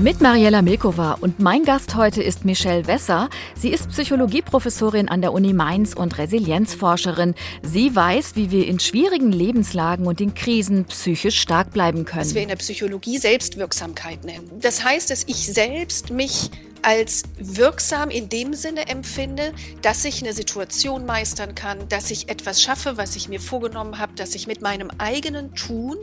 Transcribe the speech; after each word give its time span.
Mit 0.00 0.20
Mariella 0.20 0.62
Milkova 0.62 1.18
und 1.20 1.38
mein 1.38 1.64
Gast 1.64 1.94
heute 1.94 2.22
ist 2.22 2.44
Michelle 2.44 2.86
Wesser. 2.86 3.28
Sie 3.54 3.68
ist 3.68 3.88
Psychologieprofessorin 3.90 5.08
an 5.08 5.20
der 5.20 5.32
Uni 5.32 5.52
Mainz 5.52 5.94
und 5.94 6.18
Resilienzforscherin. 6.18 7.34
Sie 7.62 7.94
weiß, 7.94 8.34
wie 8.34 8.50
wir 8.50 8.66
in 8.66 8.80
schwierigen 8.80 9.30
Lebenslagen 9.30 10.06
und 10.06 10.20
in 10.20 10.34
Krisen 10.34 10.86
psychisch 10.86 11.38
stark 11.38 11.72
bleiben 11.72 12.04
können. 12.04 12.22
Was 12.22 12.34
wir 12.34 12.42
in 12.42 12.48
der 12.48 12.56
Psychologie 12.56 13.18
Selbstwirksamkeit 13.18 14.24
nennen. 14.24 14.50
Das 14.60 14.82
heißt, 14.82 15.10
dass 15.10 15.24
ich 15.24 15.46
selbst 15.46 16.10
mich 16.10 16.50
als 16.80 17.22
wirksam 17.38 18.10
in 18.10 18.28
dem 18.28 18.54
Sinne 18.54 18.88
empfinde, 18.88 19.52
dass 19.82 20.04
ich 20.04 20.22
eine 20.22 20.32
Situation 20.32 21.06
meistern 21.06 21.54
kann, 21.54 21.88
dass 21.88 22.10
ich 22.10 22.28
etwas 22.28 22.60
schaffe, 22.60 22.96
was 22.96 23.14
ich 23.14 23.28
mir 23.28 23.40
vorgenommen 23.40 23.98
habe, 23.98 24.14
dass 24.14 24.34
ich 24.34 24.46
mit 24.48 24.62
meinem 24.62 24.90
eigenen 24.98 25.54
Tun 25.54 25.96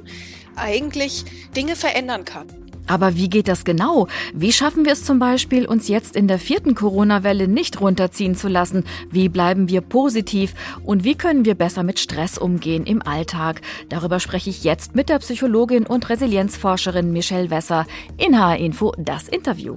eigentlich 0.56 1.26
Dinge 1.56 1.76
verändern 1.76 2.24
kann. 2.24 2.69
Aber 2.90 3.16
wie 3.16 3.30
geht 3.30 3.48
das 3.48 3.64
genau? 3.64 4.08
Wie 4.34 4.52
schaffen 4.52 4.84
wir 4.84 4.94
es 4.94 5.06
zum 5.06 5.20
Beispiel, 5.20 5.66
uns 5.66 5.88
jetzt 5.88 6.16
in 6.16 6.28
der 6.28 6.40
vierten 6.40 6.76
Corona-Welle 6.76 7.48
nicht 7.48 7.80
runterziehen 7.80 8.36
zu 8.36 8.48
lassen? 8.48 8.84
Wie 9.12 9.30
bleiben 9.30 9.70
wir 9.70 9.82
positiv? 9.82 10.54
Und 10.84 11.04
wie 11.04 11.16
können 11.16 11.46
wir 11.46 11.56
besser 11.56 11.84
mit 11.84 12.00
Stress 12.00 12.38
umgehen 12.38 12.86
im 12.86 13.02
Alltag? 13.02 13.62
Darüber 13.90 14.20
spreche 14.20 14.50
ich 14.50 14.64
jetzt 14.64 14.96
mit 14.96 15.08
der 15.08 15.20
Psychologin 15.20 15.86
und 15.86 16.10
Resilienzforscherin 16.10 17.14
Michelle 17.14 17.52
Wesser 17.52 17.86
in 18.18 18.38
HR 18.38 18.58
Info 18.58 18.94
das 18.98 19.30
Interview. 19.30 19.76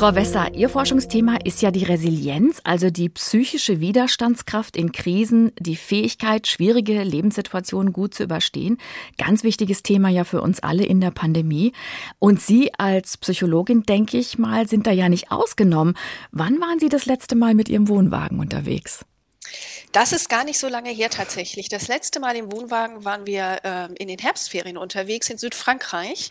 Frau 0.00 0.14
Wesser, 0.14 0.54
Ihr 0.54 0.70
Forschungsthema 0.70 1.36
ist 1.44 1.60
ja 1.60 1.70
die 1.70 1.84
Resilienz, 1.84 2.62
also 2.64 2.88
die 2.88 3.10
psychische 3.10 3.80
Widerstandskraft 3.80 4.74
in 4.74 4.92
Krisen, 4.92 5.52
die 5.58 5.76
Fähigkeit, 5.76 6.46
schwierige 6.46 7.02
Lebenssituationen 7.02 7.92
gut 7.92 8.14
zu 8.14 8.22
überstehen. 8.22 8.78
Ganz 9.18 9.44
wichtiges 9.44 9.82
Thema 9.82 10.08
ja 10.08 10.24
für 10.24 10.40
uns 10.40 10.60
alle 10.60 10.86
in 10.86 11.02
der 11.02 11.10
Pandemie. 11.10 11.74
Und 12.18 12.40
Sie 12.40 12.72
als 12.78 13.18
Psychologin, 13.18 13.82
denke 13.82 14.16
ich 14.16 14.38
mal, 14.38 14.66
sind 14.66 14.86
da 14.86 14.90
ja 14.90 15.10
nicht 15.10 15.30
ausgenommen. 15.30 15.98
Wann 16.32 16.58
waren 16.62 16.80
Sie 16.80 16.88
das 16.88 17.04
letzte 17.04 17.36
Mal 17.36 17.52
mit 17.52 17.68
Ihrem 17.68 17.88
Wohnwagen 17.88 18.40
unterwegs? 18.40 19.04
Das 19.92 20.12
ist 20.12 20.30
gar 20.30 20.44
nicht 20.44 20.58
so 20.58 20.68
lange 20.68 20.88
her 20.88 21.10
tatsächlich. 21.10 21.68
Das 21.68 21.88
letzte 21.88 22.20
Mal 22.20 22.36
im 22.36 22.50
Wohnwagen 22.50 23.04
waren 23.04 23.26
wir 23.26 23.58
äh, 23.64 23.92
in 23.96 24.08
den 24.08 24.18
Herbstferien 24.18 24.78
unterwegs 24.78 25.28
in 25.28 25.36
Südfrankreich 25.36 26.30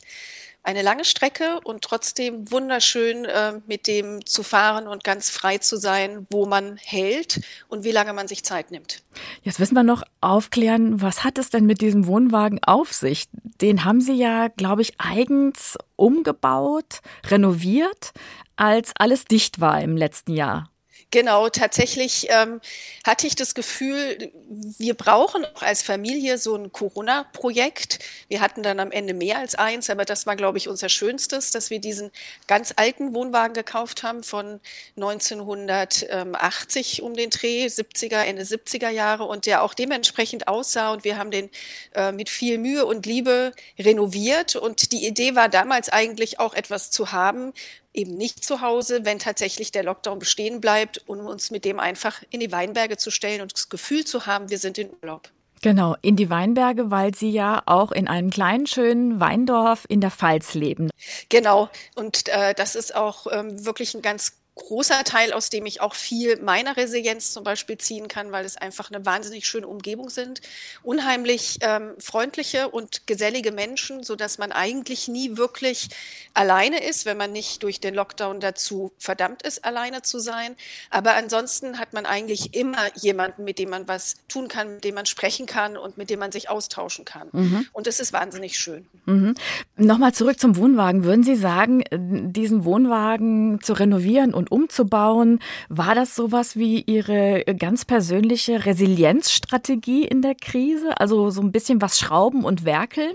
eine 0.64 0.82
lange 0.82 1.06
Strecke 1.06 1.60
und 1.64 1.82
trotzdem 1.82 2.52
wunderschön 2.52 3.26
äh, 3.26 3.60
mit 3.68 3.88
dem 3.88 4.26
zu 4.26 4.44
fahren 4.44 4.88
und 4.88 5.04
ganz 5.04 5.30
frei 5.30 5.58
zu 5.58 5.78
sein, 5.78 6.28
wo 6.30 6.46
man 6.46 6.78
hält 6.78 7.42
und 7.70 7.84
wie 7.84 7.92
lange 7.92 8.14
man 8.14 8.28
sich 8.28 8.44
Zeit 8.44 8.72
nimmt. 8.72 9.02
Jetzt 9.42 9.60
müssen 9.60 9.76
wir 9.76 9.84
noch 9.84 10.04
aufklären, 10.22 11.02
was 11.02 11.24
hat 11.24 11.38
es 11.38 11.50
denn 11.50 11.66
mit 11.66 11.82
diesem 11.82 12.08
Wohnwagen 12.08 12.60
auf 12.64 12.94
sich? 12.94 13.28
Den 13.32 13.86
haben 13.86 14.02
Sie 14.02 14.14
ja, 14.14 14.50
glaube 14.50 14.82
ich, 14.82 15.00
eigens 15.00 15.78
umgebaut, 15.96 17.00
renoviert, 17.26 18.12
als 18.56 18.92
alles 18.98 19.26
dicht 19.26 19.62
war 19.62 19.82
im 19.82 19.96
letzten 19.96 20.34
Jahr. 20.34 20.70
Genau, 21.12 21.50
tatsächlich 21.50 22.28
ähm, 22.30 22.62
hatte 23.04 23.26
ich 23.26 23.36
das 23.36 23.56
Gefühl, 23.56 24.32
wir 24.78 24.94
brauchen 24.94 25.44
auch 25.44 25.64
als 25.64 25.82
Familie 25.82 26.38
so 26.38 26.56
ein 26.56 26.72
Corona-Projekt. 26.72 27.98
Wir 28.28 28.42
hatten 28.42 28.62
dann 28.62 28.80
am 28.80 28.92
Ende 28.92 29.16
mehr 29.16 29.40
als 29.40 29.56
eins, 29.56 29.90
aber 29.90 30.06
das 30.06 30.28
war, 30.28 30.36
glaube 30.36 30.60
ich, 30.60 30.68
unser 30.68 30.88
Schönstes, 30.88 31.50
dass 31.50 31.72
wir 31.72 31.80
diesen 31.80 32.12
ganz 32.46 32.76
alten 32.76 33.16
Wohnwagen 33.16 33.56
gekauft 33.56 34.04
haben 34.04 34.22
von 34.22 34.60
1980 34.98 37.02
um 37.02 37.16
den 37.16 37.32
Dreh, 37.32 37.66
70er, 37.66 38.26
Ende 38.26 38.44
70er 38.44 38.90
Jahre 38.90 39.24
und 39.24 39.48
der 39.48 39.64
auch 39.64 39.74
dementsprechend 39.74 40.48
aussah 40.48 40.94
und 40.94 41.04
wir 41.04 41.18
haben 41.18 41.32
den 41.32 41.50
äh, 41.96 42.12
mit 42.12 42.30
viel 42.30 42.60
Mühe 42.60 42.86
und 42.86 43.08
Liebe 43.08 43.54
renoviert 43.80 44.56
und 44.56 44.92
die 44.92 45.08
Idee 45.08 45.36
war 45.36 45.50
damals 45.50 45.90
eigentlich 45.90 46.40
auch 46.40 46.54
etwas 46.54 46.92
zu 46.92 47.12
haben, 47.12 47.52
eben 47.94 48.16
nicht 48.16 48.44
zu 48.46 48.62
Hause, 48.62 49.02
wenn 49.04 49.20
tatsächlich 49.20 49.72
der 49.72 49.84
Lockdown 49.84 50.20
bestehen 50.20 50.62
bleibt, 50.62 51.08
um 51.08 51.26
uns 51.26 51.52
mit 51.52 51.66
dem 51.66 51.80
einfach 51.80 52.22
in 52.30 52.40
die 52.40 52.52
Weinberge 52.52 52.98
zu 52.98 53.12
stellen 53.12 53.42
und 53.42 53.54
das 53.54 53.70
Gefühl 53.70 54.06
zu 54.06 54.26
haben, 54.26 54.50
wir 54.50 54.60
sind 54.60 54.78
in 54.78 54.90
Urlaub. 55.02 55.30
Genau, 55.62 55.96
in 56.02 56.16
die 56.16 56.30
Weinberge, 56.30 56.90
weil 56.90 57.14
Sie 57.14 57.32
ja 57.32 57.62
auch 57.66 57.92
in 57.92 58.08
einem 58.08 58.30
kleinen, 58.30 58.66
schönen 58.66 59.20
Weindorf 59.20 59.86
in 59.90 60.00
der 60.00 60.12
Pfalz 60.12 60.54
leben. 60.54 60.90
Genau, 61.28 61.70
und 61.96 62.30
äh, 62.30 62.54
das 62.54 62.76
ist 62.76 62.96
auch 62.96 63.28
ähm, 63.30 63.66
wirklich 63.66 63.94
ein 63.94 64.02
ganz 64.02 64.39
großer 64.60 65.04
Teil, 65.04 65.34
aus 65.34 65.50
dem 65.50 65.66
ich 65.66 65.82
auch 65.82 65.96
viel 65.96 66.42
meiner 66.42 66.78
Resilienz 66.78 67.34
zum 67.34 67.44
Beispiel 67.44 67.78
ziehen 67.78 68.08
kann, 68.08 68.32
weil 68.32 68.46
es 68.46 68.58
einfach 68.58 68.92
eine 68.92 69.06
wahnsinnig 69.06 69.48
schöne 69.48 69.68
Umgebung 69.68 70.10
sind. 70.10 70.42
Unheimlich 70.84 71.58
ähm, 71.62 71.96
freundliche 72.00 72.70
und 72.70 73.08
gesellige 73.08 73.52
Menschen, 73.52 74.04
so 74.04 74.16
dass 74.16 74.38
man 74.38 74.52
eigentlich 74.52 75.08
nie 75.08 75.38
wirklich 75.38 75.90
alleine 76.34 76.84
ist, 76.88 77.06
wenn 77.06 77.18
man 77.18 77.32
nicht 77.32 77.64
durch 77.64 77.80
den 77.80 77.94
Lockdown 77.96 78.40
dazu 78.40 78.92
verdammt 78.98 79.42
ist, 79.42 79.66
alleine 79.66 80.02
zu 80.02 80.20
sein. 80.20 80.56
Aber 80.90 81.16
ansonsten 81.16 81.80
hat 81.80 81.94
man 81.94 82.06
eigentlich 82.06 82.54
immer 82.54 82.96
jemanden, 82.96 83.44
mit 83.44 83.60
dem 83.60 83.70
man 83.70 83.88
was 83.88 84.16
tun 84.28 84.48
kann, 84.48 84.76
mit 84.76 84.84
dem 84.84 84.96
man 84.96 85.06
sprechen 85.06 85.46
kann 85.46 85.78
und 85.78 85.98
mit 85.98 86.10
dem 86.10 86.20
man 86.20 86.32
sich 86.32 86.50
austauschen 86.50 87.06
kann. 87.06 87.30
Mhm. 87.32 87.66
Und 87.74 87.88
es 87.88 88.00
ist 88.00 88.14
wahnsinnig 88.14 88.60
schön. 88.60 88.86
Mhm. 89.06 89.36
Nochmal 89.78 90.14
zurück 90.14 90.40
zum 90.40 90.56
Wohnwagen. 90.58 91.04
Würden 91.04 91.24
Sie 91.24 91.36
sagen, 91.36 91.84
diesen 91.92 92.66
Wohnwagen 92.66 93.62
zu 93.62 93.74
renovieren 93.74 94.34
und 94.34 94.49
umzubauen. 94.50 95.40
War 95.70 95.96
das 95.96 96.16
sowas 96.16 96.56
wie 96.58 96.82
Ihre 96.82 97.44
ganz 97.58 97.86
persönliche 97.86 98.66
Resilienzstrategie 98.66 100.06
in 100.06 100.22
der 100.22 100.36
Krise? 100.36 101.00
Also 101.00 101.30
so 101.30 101.42
ein 101.42 101.52
bisschen 101.52 101.82
was 101.82 102.00
schrauben 102.00 102.44
und 102.44 102.66
werkeln? 102.66 103.14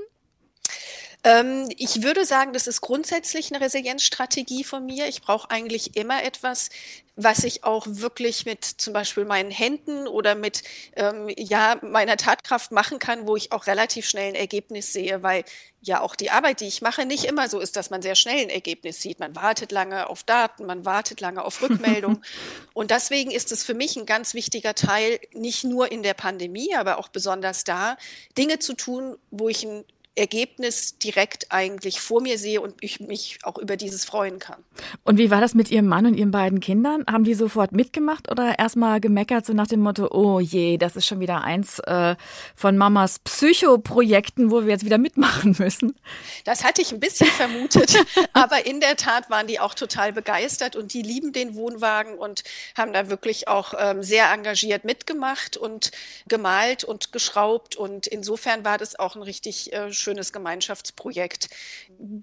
Ähm, 1.24 1.70
ich 1.78 2.02
würde 2.02 2.26
sagen, 2.26 2.52
das 2.52 2.66
ist 2.66 2.82
grundsätzlich 2.82 3.50
eine 3.50 3.64
Resilienzstrategie 3.64 4.62
von 4.62 4.84
mir. 4.84 5.08
Ich 5.08 5.22
brauche 5.22 5.50
eigentlich 5.50 5.96
immer 5.96 6.22
etwas, 6.22 6.68
was 7.16 7.44
ich 7.44 7.64
auch 7.64 7.86
wirklich 7.88 8.44
mit 8.44 8.64
zum 8.64 8.92
Beispiel 8.92 9.24
meinen 9.24 9.50
Händen 9.50 10.06
oder 10.06 10.34
mit 10.34 10.62
ähm, 10.96 11.28
ja 11.36 11.78
meiner 11.80 12.18
Tatkraft 12.18 12.72
machen 12.72 12.98
kann, 12.98 13.26
wo 13.26 13.36
ich 13.36 13.52
auch 13.52 13.66
relativ 13.66 14.06
schnell 14.06 14.28
ein 14.28 14.34
Ergebnis 14.34 14.92
sehe, 14.92 15.22
weil 15.22 15.44
ja 15.80 16.00
auch 16.00 16.14
die 16.14 16.30
Arbeit, 16.30 16.60
die 16.60 16.66
ich 16.66 16.82
mache, 16.82 17.06
nicht 17.06 17.24
immer 17.24 17.48
so 17.48 17.58
ist, 17.58 17.76
dass 17.76 17.88
man 17.88 18.02
sehr 18.02 18.16
schnell 18.16 18.42
ein 18.42 18.50
Ergebnis 18.50 19.00
sieht. 19.00 19.18
Man 19.18 19.34
wartet 19.34 19.72
lange 19.72 20.10
auf 20.10 20.24
Daten, 20.24 20.66
man 20.66 20.84
wartet 20.84 21.20
lange 21.22 21.42
auf 21.42 21.62
Rückmeldung. 21.62 22.20
Und 22.74 22.90
deswegen 22.90 23.30
ist 23.30 23.50
es 23.50 23.64
für 23.64 23.74
mich 23.74 23.96
ein 23.96 24.06
ganz 24.06 24.34
wichtiger 24.34 24.74
Teil, 24.74 25.20
nicht 25.32 25.64
nur 25.64 25.90
in 25.90 26.02
der 26.02 26.14
Pandemie, 26.14 26.74
aber 26.74 26.98
auch 26.98 27.08
besonders 27.08 27.64
da, 27.64 27.96
Dinge 28.36 28.58
zu 28.58 28.74
tun, 28.74 29.16
wo 29.30 29.48
ich 29.48 29.64
ein 29.64 29.84
Ergebnis 30.16 30.98
direkt 30.98 31.50
eigentlich 31.50 32.00
vor 32.00 32.20
mir 32.20 32.38
sehe 32.38 32.60
und 32.60 32.74
ich 32.80 33.00
mich 33.00 33.38
auch 33.42 33.58
über 33.58 33.76
dieses 33.76 34.04
freuen 34.04 34.38
kann. 34.38 34.62
Und 35.02 35.18
wie 35.18 35.30
war 35.30 35.40
das 35.40 35.54
mit 35.54 35.70
Ihrem 35.70 35.86
Mann 35.86 36.06
und 36.06 36.14
Ihren 36.14 36.30
beiden 36.30 36.60
Kindern? 36.60 37.04
Haben 37.10 37.24
die 37.24 37.34
sofort 37.34 37.72
mitgemacht 37.72 38.30
oder 38.30 38.58
erstmal 38.58 39.00
gemeckert, 39.00 39.44
so 39.44 39.52
nach 39.52 39.66
dem 39.66 39.80
Motto, 39.80 40.08
oh 40.12 40.38
je, 40.38 40.78
das 40.78 40.94
ist 40.94 41.06
schon 41.06 41.18
wieder 41.18 41.42
eins 41.42 41.80
äh, 41.80 42.14
von 42.54 42.76
Mamas 42.76 43.18
Psychoprojekten, 43.18 44.52
wo 44.52 44.62
wir 44.62 44.70
jetzt 44.70 44.84
wieder 44.84 44.98
mitmachen 44.98 45.56
müssen? 45.58 45.96
Das 46.44 46.62
hatte 46.62 46.82
ich 46.82 46.92
ein 46.92 47.00
bisschen 47.00 47.28
vermutet, 47.28 47.96
aber 48.32 48.66
in 48.66 48.80
der 48.80 48.96
Tat 48.96 49.30
waren 49.30 49.48
die 49.48 49.58
auch 49.58 49.74
total 49.74 50.12
begeistert 50.12 50.76
und 50.76 50.94
die 50.94 51.02
lieben 51.02 51.32
den 51.32 51.56
Wohnwagen 51.56 52.18
und 52.18 52.44
haben 52.76 52.92
da 52.92 53.08
wirklich 53.08 53.48
auch 53.48 53.74
ähm, 53.76 54.04
sehr 54.04 54.30
engagiert 54.32 54.84
mitgemacht 54.84 55.56
und 55.56 55.90
gemalt 56.28 56.84
und 56.84 57.10
geschraubt 57.12 57.74
und 57.74 58.06
insofern 58.06 58.64
war 58.64 58.78
das 58.78 58.96
auch 58.98 59.16
ein 59.16 59.22
richtig 59.22 59.72
äh, 59.72 59.92
schönes 60.04 60.32
Gemeinschaftsprojekt, 60.32 61.48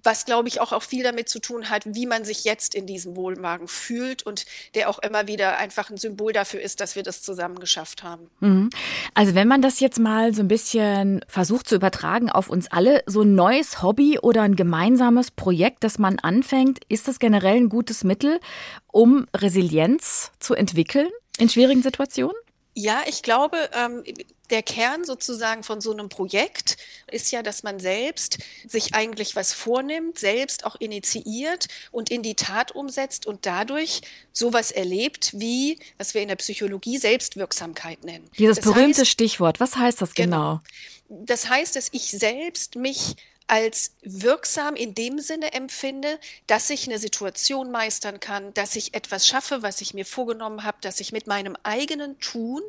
was, 0.03 0.25
glaube 0.25 0.47
ich, 0.47 0.62
auch, 0.62 0.72
auch 0.72 0.84
viel 0.84 1.03
damit 1.03 1.28
zu 1.28 1.40
tun 1.40 1.69
hat, 1.69 1.84
wie 1.86 2.06
man 2.06 2.24
sich 2.24 2.44
jetzt 2.44 2.75
in 2.75 2.86
diesem 2.86 3.16
Wohlmagen 3.16 3.68
fühlt 3.68 4.24
und 4.24 4.46
der 4.75 4.90
auch 4.90 5.00
immer 5.00 5.28
wieder 5.28 5.58
einfach 5.58 5.90
ein 5.90 5.97
Symbol 5.97 6.31
dafür 6.31 6.62
ist, 6.62 6.80
dass 6.80 6.96
wir 6.96 7.03
das 7.03 7.22
zusammen 7.22 7.59
geschafft 7.59 8.03
haben. 8.03 8.30
Mhm. 8.40 8.69
Also 9.14 9.36
wenn 9.36 9.47
man 9.47 9.62
das 9.62 9.80
jetzt 9.80 10.00
mal 10.00 10.33
so 10.33 10.42
ein 10.42 10.48
bisschen 10.48 11.25
versucht 11.28 11.68
zu 11.68 11.75
übertragen 11.75 12.30
auf 12.30 12.50
uns 12.50 12.72
alle, 12.72 13.04
so 13.07 13.24
ein 13.24 13.36
neues 13.36 13.81
Hobby 13.81 14.19
oder 14.19 14.44
ein 14.44 14.56
gemeinsames 14.56 15.31
Projekt, 15.31 15.83
das 15.83 15.98
man 15.98 16.19
anfängt, 16.19 16.80
ist 16.88 17.07
das 17.07 17.19
generell 17.19 17.57
ein 17.57 17.69
gutes 17.69 18.04
Mittel, 18.04 18.39
um 18.88 19.28
Resilienz 19.36 20.31
zu 20.39 20.54
entwickeln 20.54 21.10
in 21.38 21.50
schwierigen 21.50 21.81
Situationen? 21.81 22.36
Ja, 22.73 23.01
ich 23.06 23.21
glaube, 23.21 23.69
ähm, 23.73 24.03
der 24.50 24.63
Kern 24.63 25.03
sozusagen 25.03 25.63
von 25.63 25.81
so 25.81 25.91
einem 25.91 26.09
Projekt 26.09 26.77
ist 27.09 27.31
ja, 27.31 27.41
dass 27.41 27.63
man 27.63 27.79
selbst 27.79 28.38
sich 28.68 28.94
eigentlich 28.94 29.35
was 29.35 29.53
vornimmt, 29.53 30.19
selbst 30.19 30.65
auch 30.65 30.75
initiiert 30.79 31.68
und 31.91 32.12
in 32.12 32.21
die 32.21 32.35
Tat 32.35 32.71
umsetzt 32.73 33.25
und 33.25 33.45
dadurch 33.45 34.01
sowas 34.31 34.71
erlebt 34.71 35.31
wie, 35.33 35.79
was 35.97 36.13
wir 36.13 36.21
in 36.21 36.27
der 36.27 36.35
Psychologie 36.35 36.97
Selbstwirksamkeit 36.97 38.03
nennen. 38.03 38.29
Dieses 38.38 38.57
das 38.57 38.65
berühmte 38.65 39.01
heißt, 39.01 39.09
Stichwort, 39.09 39.59
was 39.59 39.75
heißt 39.75 40.01
das 40.01 40.13
genau? 40.13 40.62
genau? 41.09 41.25
Das 41.25 41.50
heißt, 41.50 41.75
dass 41.75 41.89
ich 41.91 42.12
selbst 42.12 42.75
mich 42.75 43.15
als 43.51 43.92
wirksam 44.01 44.77
in 44.77 44.95
dem 44.95 45.19
Sinne 45.19 45.51
empfinde, 45.51 46.21
dass 46.48 46.69
ich 46.69 46.88
eine 46.88 46.98
Situation 46.98 47.69
meistern 47.69 48.21
kann, 48.21 48.53
dass 48.53 48.77
ich 48.77 48.94
etwas 48.94 49.27
schaffe, 49.27 49.62
was 49.62 49.81
ich 49.81 49.94
mir 49.94 50.06
vorgenommen 50.06 50.63
habe, 50.63 50.77
dass 50.80 51.01
ich 51.01 51.12
mit 51.12 51.27
meinem 51.27 51.57
eigenen 51.63 52.18
Tun 52.21 52.62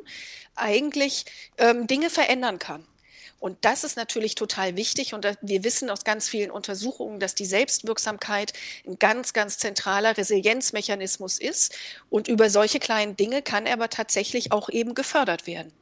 eigentlich 0.55 1.23
ähm, 1.57 1.87
Dinge 1.87 2.09
verändern 2.09 2.59
kann. 2.59 2.85
Und 3.43 3.57
das 3.59 3.83
ist 3.83 3.97
natürlich 3.97 4.35
total 4.35 4.77
wichtig. 4.77 5.13
Und 5.13 5.27
wir 5.41 5.65
wissen 5.65 5.89
aus 5.89 6.05
ganz 6.05 6.29
vielen 6.29 6.49
Untersuchungen, 6.49 7.19
dass 7.19 7.35
die 7.35 7.45
Selbstwirksamkeit 7.45 8.53
ein 8.87 8.97
ganz, 8.99 9.33
ganz 9.33 9.57
zentraler 9.57 10.15
Resilienzmechanismus 10.15 11.39
ist. 11.39 11.75
Und 12.09 12.29
über 12.29 12.49
solche 12.49 12.79
kleinen 12.79 13.17
Dinge 13.17 13.41
kann 13.41 13.65
er 13.65 13.73
aber 13.73 13.89
tatsächlich 13.89 14.53
auch 14.53 14.69
eben 14.69 14.95
gefördert 14.95 15.45
werden. 15.45 15.73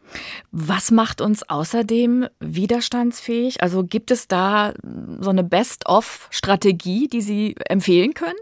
Was 0.52 0.90
macht 0.90 1.22
uns 1.22 1.48
außerdem 1.48 2.30
widerstandsfähig? 2.40 3.62
Also 3.62 3.84
gibt 3.84 4.10
es 4.10 4.28
da 4.28 4.74
so 5.20 5.30
eine 5.30 5.44
Best-of-Strategie, 5.44 7.10
die 7.10 7.22
Sie 7.22 7.56
empfehlen 7.70 8.16
können? 8.16 8.40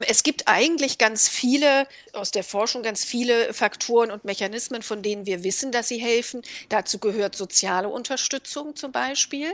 Es 0.00 0.22
gibt 0.22 0.46
eigentlich 0.46 0.98
ganz 0.98 1.28
viele, 1.28 1.88
aus 2.12 2.30
der 2.30 2.44
Forschung 2.44 2.82
ganz 2.82 3.04
viele 3.04 3.52
Faktoren 3.52 4.10
und 4.10 4.24
Mechanismen, 4.24 4.82
von 4.82 5.02
denen 5.02 5.26
wir 5.26 5.42
wissen, 5.42 5.72
dass 5.72 5.88
sie 5.88 5.98
helfen. 5.98 6.42
Dazu 6.68 6.98
gehört 6.98 7.34
soziale 7.34 7.88
Unterstützung 7.88 8.76
zum 8.76 8.92
Beispiel 8.92 9.52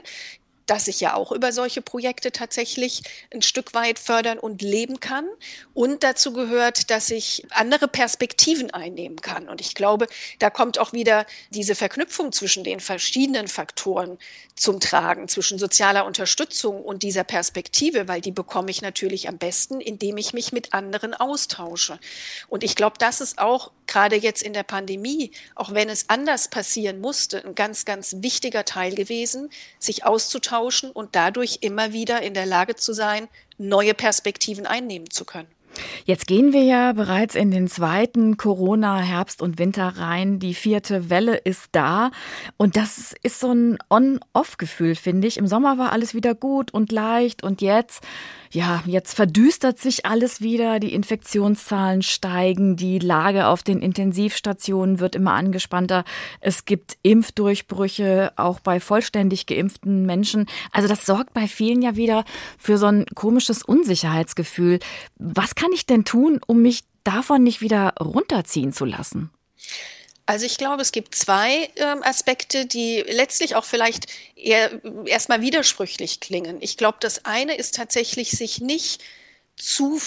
dass 0.66 0.88
ich 0.88 1.00
ja 1.00 1.14
auch 1.14 1.32
über 1.32 1.52
solche 1.52 1.82
Projekte 1.82 2.32
tatsächlich 2.32 3.02
ein 3.32 3.42
Stück 3.42 3.74
weit 3.74 3.98
fördern 3.98 4.38
und 4.38 4.62
leben 4.62 5.00
kann. 5.00 5.26
Und 5.74 6.02
dazu 6.02 6.32
gehört, 6.32 6.90
dass 6.90 7.10
ich 7.10 7.46
andere 7.50 7.88
Perspektiven 7.88 8.70
einnehmen 8.70 9.20
kann. 9.20 9.48
Und 9.48 9.60
ich 9.60 9.74
glaube, 9.74 10.06
da 10.38 10.50
kommt 10.50 10.78
auch 10.78 10.92
wieder 10.92 11.26
diese 11.50 11.74
Verknüpfung 11.74 12.32
zwischen 12.32 12.64
den 12.64 12.80
verschiedenen 12.80 13.48
Faktoren 13.48 14.18
zum 14.54 14.80
Tragen, 14.80 15.28
zwischen 15.28 15.58
sozialer 15.58 16.06
Unterstützung 16.06 16.82
und 16.82 17.02
dieser 17.02 17.24
Perspektive, 17.24 18.06
weil 18.06 18.20
die 18.20 18.30
bekomme 18.30 18.70
ich 18.70 18.82
natürlich 18.82 19.28
am 19.28 19.38
besten, 19.38 19.80
indem 19.80 20.16
ich 20.16 20.32
mich 20.32 20.52
mit 20.52 20.72
anderen 20.72 21.12
austausche. 21.14 21.98
Und 22.48 22.62
ich 22.62 22.76
glaube, 22.76 22.96
das 22.98 23.20
ist 23.20 23.38
auch 23.38 23.72
gerade 23.94 24.16
jetzt 24.16 24.42
in 24.42 24.52
der 24.52 24.64
Pandemie, 24.64 25.30
auch 25.54 25.72
wenn 25.72 25.88
es 25.88 26.10
anders 26.10 26.48
passieren 26.48 27.00
musste, 27.00 27.44
ein 27.44 27.54
ganz, 27.54 27.84
ganz 27.84 28.16
wichtiger 28.18 28.64
Teil 28.64 28.94
gewesen, 28.96 29.50
sich 29.78 30.04
auszutauschen 30.04 30.90
und 30.90 31.14
dadurch 31.14 31.58
immer 31.60 31.92
wieder 31.92 32.20
in 32.20 32.34
der 32.34 32.44
Lage 32.44 32.74
zu 32.74 32.92
sein, 32.92 33.28
neue 33.56 33.94
Perspektiven 33.94 34.66
einnehmen 34.66 35.10
zu 35.10 35.24
können. 35.24 35.46
Jetzt 36.04 36.26
gehen 36.26 36.52
wir 36.52 36.62
ja 36.62 36.92
bereits 36.92 37.34
in 37.34 37.50
den 37.50 37.68
zweiten 37.68 38.36
Corona-Herbst 38.36 39.40
und 39.40 39.58
Winter 39.58 39.88
rein. 39.96 40.38
Die 40.38 40.54
vierte 40.54 41.10
Welle 41.10 41.36
ist 41.36 41.68
da. 41.72 42.10
Und 42.56 42.76
das 42.76 43.14
ist 43.22 43.40
so 43.40 43.52
ein 43.52 43.78
On-Off-Gefühl, 43.90 44.94
finde 44.94 45.28
ich. 45.28 45.36
Im 45.36 45.46
Sommer 45.46 45.78
war 45.78 45.92
alles 45.92 46.14
wieder 46.14 46.34
gut 46.34 46.72
und 46.72 46.92
leicht. 46.92 47.42
Und 47.42 47.60
jetzt 47.60 48.02
ja, 48.54 48.84
jetzt 48.86 49.14
verdüstert 49.14 49.80
sich 49.80 50.06
alles 50.06 50.40
wieder, 50.40 50.78
die 50.78 50.94
Infektionszahlen 50.94 52.02
steigen, 52.02 52.76
die 52.76 53.00
Lage 53.00 53.48
auf 53.48 53.64
den 53.64 53.82
Intensivstationen 53.82 55.00
wird 55.00 55.16
immer 55.16 55.32
angespannter. 55.32 56.04
Es 56.40 56.64
gibt 56.64 56.96
Impfdurchbrüche, 57.02 58.32
auch 58.36 58.60
bei 58.60 58.78
vollständig 58.78 59.46
geimpften 59.46 60.06
Menschen. 60.06 60.46
Also 60.70 60.86
das 60.86 61.04
sorgt 61.04 61.34
bei 61.34 61.48
vielen 61.48 61.82
ja 61.82 61.96
wieder 61.96 62.24
für 62.56 62.78
so 62.78 62.86
ein 62.86 63.06
komisches 63.16 63.64
Unsicherheitsgefühl. 63.64 64.78
Was 65.16 65.56
kann 65.56 65.72
ich 65.72 65.84
denn 65.84 66.04
tun, 66.04 66.38
um 66.46 66.62
mich 66.62 66.84
davon 67.02 67.42
nicht 67.42 67.60
wieder 67.60 67.94
runterziehen 68.00 68.72
zu 68.72 68.84
lassen? 68.84 69.30
Also 70.26 70.46
ich 70.46 70.56
glaube, 70.56 70.80
es 70.80 70.92
gibt 70.92 71.14
zwei 71.14 71.70
ähm, 71.76 72.02
Aspekte, 72.02 72.64
die 72.64 73.04
letztlich 73.06 73.56
auch 73.56 73.64
vielleicht 73.64 74.06
eher 74.36 74.80
erstmal 75.04 75.42
widersprüchlich 75.42 76.20
klingen. 76.20 76.58
Ich 76.60 76.78
glaube, 76.78 76.96
das 77.00 77.26
eine 77.26 77.56
ist 77.56 77.74
tatsächlich, 77.74 78.30
sich 78.30 78.60
nicht 78.60 79.02
zu 79.56 79.98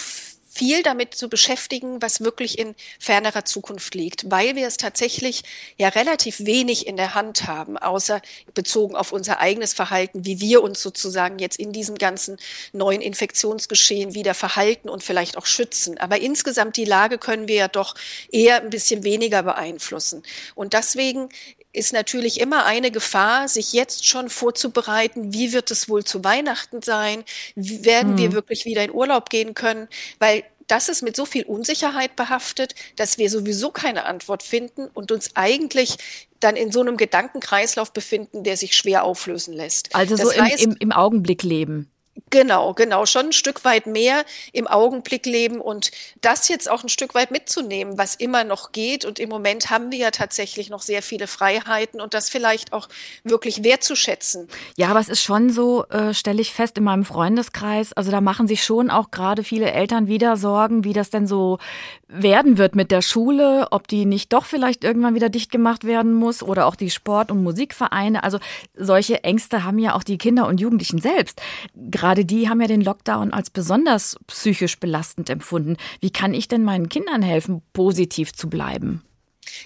viel 0.57 0.81
damit 0.81 1.13
zu 1.13 1.29
beschäftigen, 1.29 2.01
was 2.01 2.21
wirklich 2.21 2.57
in 2.57 2.73
fernerer 2.99 3.45
Zukunft 3.45 3.93
liegt, 3.93 4.31
weil 4.31 4.55
wir 4.55 4.67
es 4.67 4.77
tatsächlich 4.77 5.43
ja 5.77 5.89
relativ 5.89 6.45
wenig 6.45 6.87
in 6.87 6.97
der 6.97 7.13
Hand 7.13 7.45
haben, 7.45 7.77
außer 7.77 8.21
bezogen 8.55 8.95
auf 8.95 9.11
unser 9.11 9.39
eigenes 9.39 9.73
Verhalten, 9.73 10.25
wie 10.25 10.41
wir 10.41 10.63
uns 10.63 10.81
sozusagen 10.81 11.37
jetzt 11.37 11.59
in 11.59 11.73
diesem 11.73 11.95
ganzen 11.95 12.37
neuen 12.73 13.01
Infektionsgeschehen 13.01 14.15
wieder 14.15 14.33
verhalten 14.33 14.89
und 14.89 15.03
vielleicht 15.03 15.37
auch 15.37 15.45
schützen. 15.45 15.99
Aber 15.99 16.19
insgesamt 16.19 16.75
die 16.75 16.85
Lage 16.85 17.19
können 17.19 17.47
wir 17.47 17.55
ja 17.55 17.67
doch 17.67 17.93
eher 18.31 18.61
ein 18.61 18.71
bisschen 18.71 19.03
weniger 19.03 19.43
beeinflussen. 19.43 20.23
Und 20.55 20.73
deswegen 20.73 21.29
ist 21.77 21.93
natürlich 21.93 22.39
immer 22.39 22.65
eine 22.65 22.89
Gefahr, 22.91 23.47
sich 23.47 23.71
jetzt 23.71 24.07
schon 24.07 24.29
vorzubereiten, 24.29 25.33
wie 25.33 25.53
wird 25.53 25.69
es 25.69 25.87
wohl 25.87 26.03
zu 26.03 26.23
Weihnachten 26.23 26.81
sein, 26.81 27.23
werden 27.55 28.13
hm. 28.13 28.17
wir 28.17 28.31
wirklich 28.33 28.65
wieder 28.65 28.83
in 28.83 28.91
Urlaub 28.91 29.29
gehen 29.29 29.53
können, 29.53 29.87
weil 30.17 30.43
das 30.67 30.89
ist 30.89 31.01
mit 31.01 31.15
so 31.15 31.25
viel 31.25 31.43
Unsicherheit 31.43 32.15
behaftet, 32.15 32.75
dass 32.95 33.17
wir 33.17 33.29
sowieso 33.29 33.71
keine 33.71 34.05
Antwort 34.05 34.43
finden 34.43 34.87
und 34.93 35.11
uns 35.11 35.31
eigentlich 35.35 35.97
dann 36.39 36.55
in 36.55 36.71
so 36.71 36.81
einem 36.81 36.97
Gedankenkreislauf 36.97 37.93
befinden, 37.93 38.43
der 38.43 38.57
sich 38.57 38.75
schwer 38.75 39.03
auflösen 39.03 39.53
lässt. 39.53 39.95
Also 39.95 40.15
das 40.15 40.35
so 40.35 40.41
heißt, 40.41 40.63
im, 40.63 40.71
im, 40.71 40.77
im 40.79 40.91
Augenblick 40.91 41.43
leben. 41.43 41.89
Genau, 42.29 42.73
genau, 42.73 43.05
schon 43.05 43.27
ein 43.27 43.33
Stück 43.33 43.63
weit 43.63 43.85
mehr 43.85 44.25
im 44.51 44.67
Augenblick 44.67 45.25
leben 45.25 45.61
und 45.61 45.91
das 46.21 46.47
jetzt 46.47 46.69
auch 46.69 46.83
ein 46.83 46.89
Stück 46.89 47.13
weit 47.13 47.31
mitzunehmen, 47.31 47.97
was 47.97 48.15
immer 48.15 48.43
noch 48.43 48.71
geht. 48.71 49.05
Und 49.05 49.19
im 49.19 49.29
Moment 49.29 49.69
haben 49.69 49.91
wir 49.91 49.99
ja 49.99 50.11
tatsächlich 50.11 50.69
noch 50.69 50.81
sehr 50.81 51.01
viele 51.01 51.27
Freiheiten 51.27 52.01
und 52.01 52.13
das 52.13 52.29
vielleicht 52.29 52.73
auch 52.73 52.89
wirklich 53.23 53.63
wertzuschätzen. 53.63 54.47
Ja, 54.77 54.89
aber 54.89 54.99
es 54.99 55.09
ist 55.09 55.21
schon 55.21 55.51
so, 55.51 55.85
äh, 55.85 56.13
stelle 56.13 56.41
ich 56.41 56.53
fest 56.53 56.77
in 56.77 56.83
meinem 56.83 57.05
Freundeskreis, 57.05 57.93
also 57.93 58.11
da 58.11 58.19
machen 58.19 58.47
sich 58.47 58.63
schon 58.63 58.89
auch 58.89 59.11
gerade 59.11 59.43
viele 59.43 59.71
Eltern 59.71 60.07
wieder 60.07 60.37
Sorgen, 60.37 60.83
wie 60.83 60.93
das 60.93 61.09
denn 61.09 61.27
so 61.27 61.59
werden 62.07 62.57
wird 62.57 62.75
mit 62.75 62.91
der 62.91 63.01
Schule, 63.01 63.67
ob 63.71 63.87
die 63.87 64.05
nicht 64.05 64.33
doch 64.33 64.45
vielleicht 64.45 64.83
irgendwann 64.83 65.13
wieder 65.13 65.29
dicht 65.29 65.51
gemacht 65.51 65.83
werden 65.83 66.13
muss 66.13 66.41
oder 66.41 66.65
auch 66.65 66.75
die 66.75 66.89
Sport- 66.89 67.31
und 67.31 67.43
Musikvereine. 67.43 68.23
Also 68.23 68.39
solche 68.75 69.23
Ängste 69.23 69.63
haben 69.63 69.77
ja 69.77 69.93
auch 69.93 70.03
die 70.03 70.17
Kinder 70.17 70.47
und 70.47 70.59
Jugendlichen 70.59 70.99
selbst. 70.99 71.41
Gerade 71.75 72.06
die 72.15 72.49
haben 72.49 72.61
ja 72.61 72.67
den 72.67 72.81
Lockdown 72.81 73.33
als 73.33 73.49
besonders 73.49 74.17
psychisch 74.27 74.79
belastend 74.79 75.29
empfunden. 75.29 75.77
Wie 75.99 76.11
kann 76.11 76.33
ich 76.33 76.47
denn 76.47 76.63
meinen 76.63 76.89
Kindern 76.89 77.21
helfen, 77.21 77.61
positiv 77.73 78.33
zu 78.33 78.49
bleiben? 78.49 79.03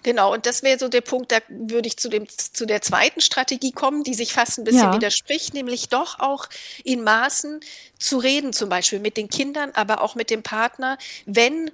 Genau, 0.03 0.33
und 0.33 0.45
das 0.45 0.63
wäre 0.63 0.79
so 0.79 0.88
der 0.88 1.01
Punkt, 1.01 1.31
da 1.31 1.38
würde 1.49 1.88
ich 1.88 1.97
zu, 1.97 2.09
dem, 2.09 2.27
zu 2.29 2.65
der 2.65 2.81
zweiten 2.81 3.21
Strategie 3.21 3.71
kommen, 3.71 4.03
die 4.03 4.13
sich 4.13 4.33
fast 4.33 4.57
ein 4.57 4.63
bisschen 4.63 4.83
ja. 4.83 4.93
widerspricht, 4.93 5.53
nämlich 5.53 5.89
doch 5.89 6.19
auch 6.19 6.47
in 6.83 7.03
Maßen 7.03 7.59
zu 7.99 8.17
reden, 8.17 8.53
zum 8.53 8.69
Beispiel 8.69 8.99
mit 8.99 9.17
den 9.17 9.27
Kindern, 9.27 9.71
aber 9.73 10.01
auch 10.01 10.15
mit 10.15 10.29
dem 10.29 10.43
Partner, 10.43 10.97
wenn 11.25 11.71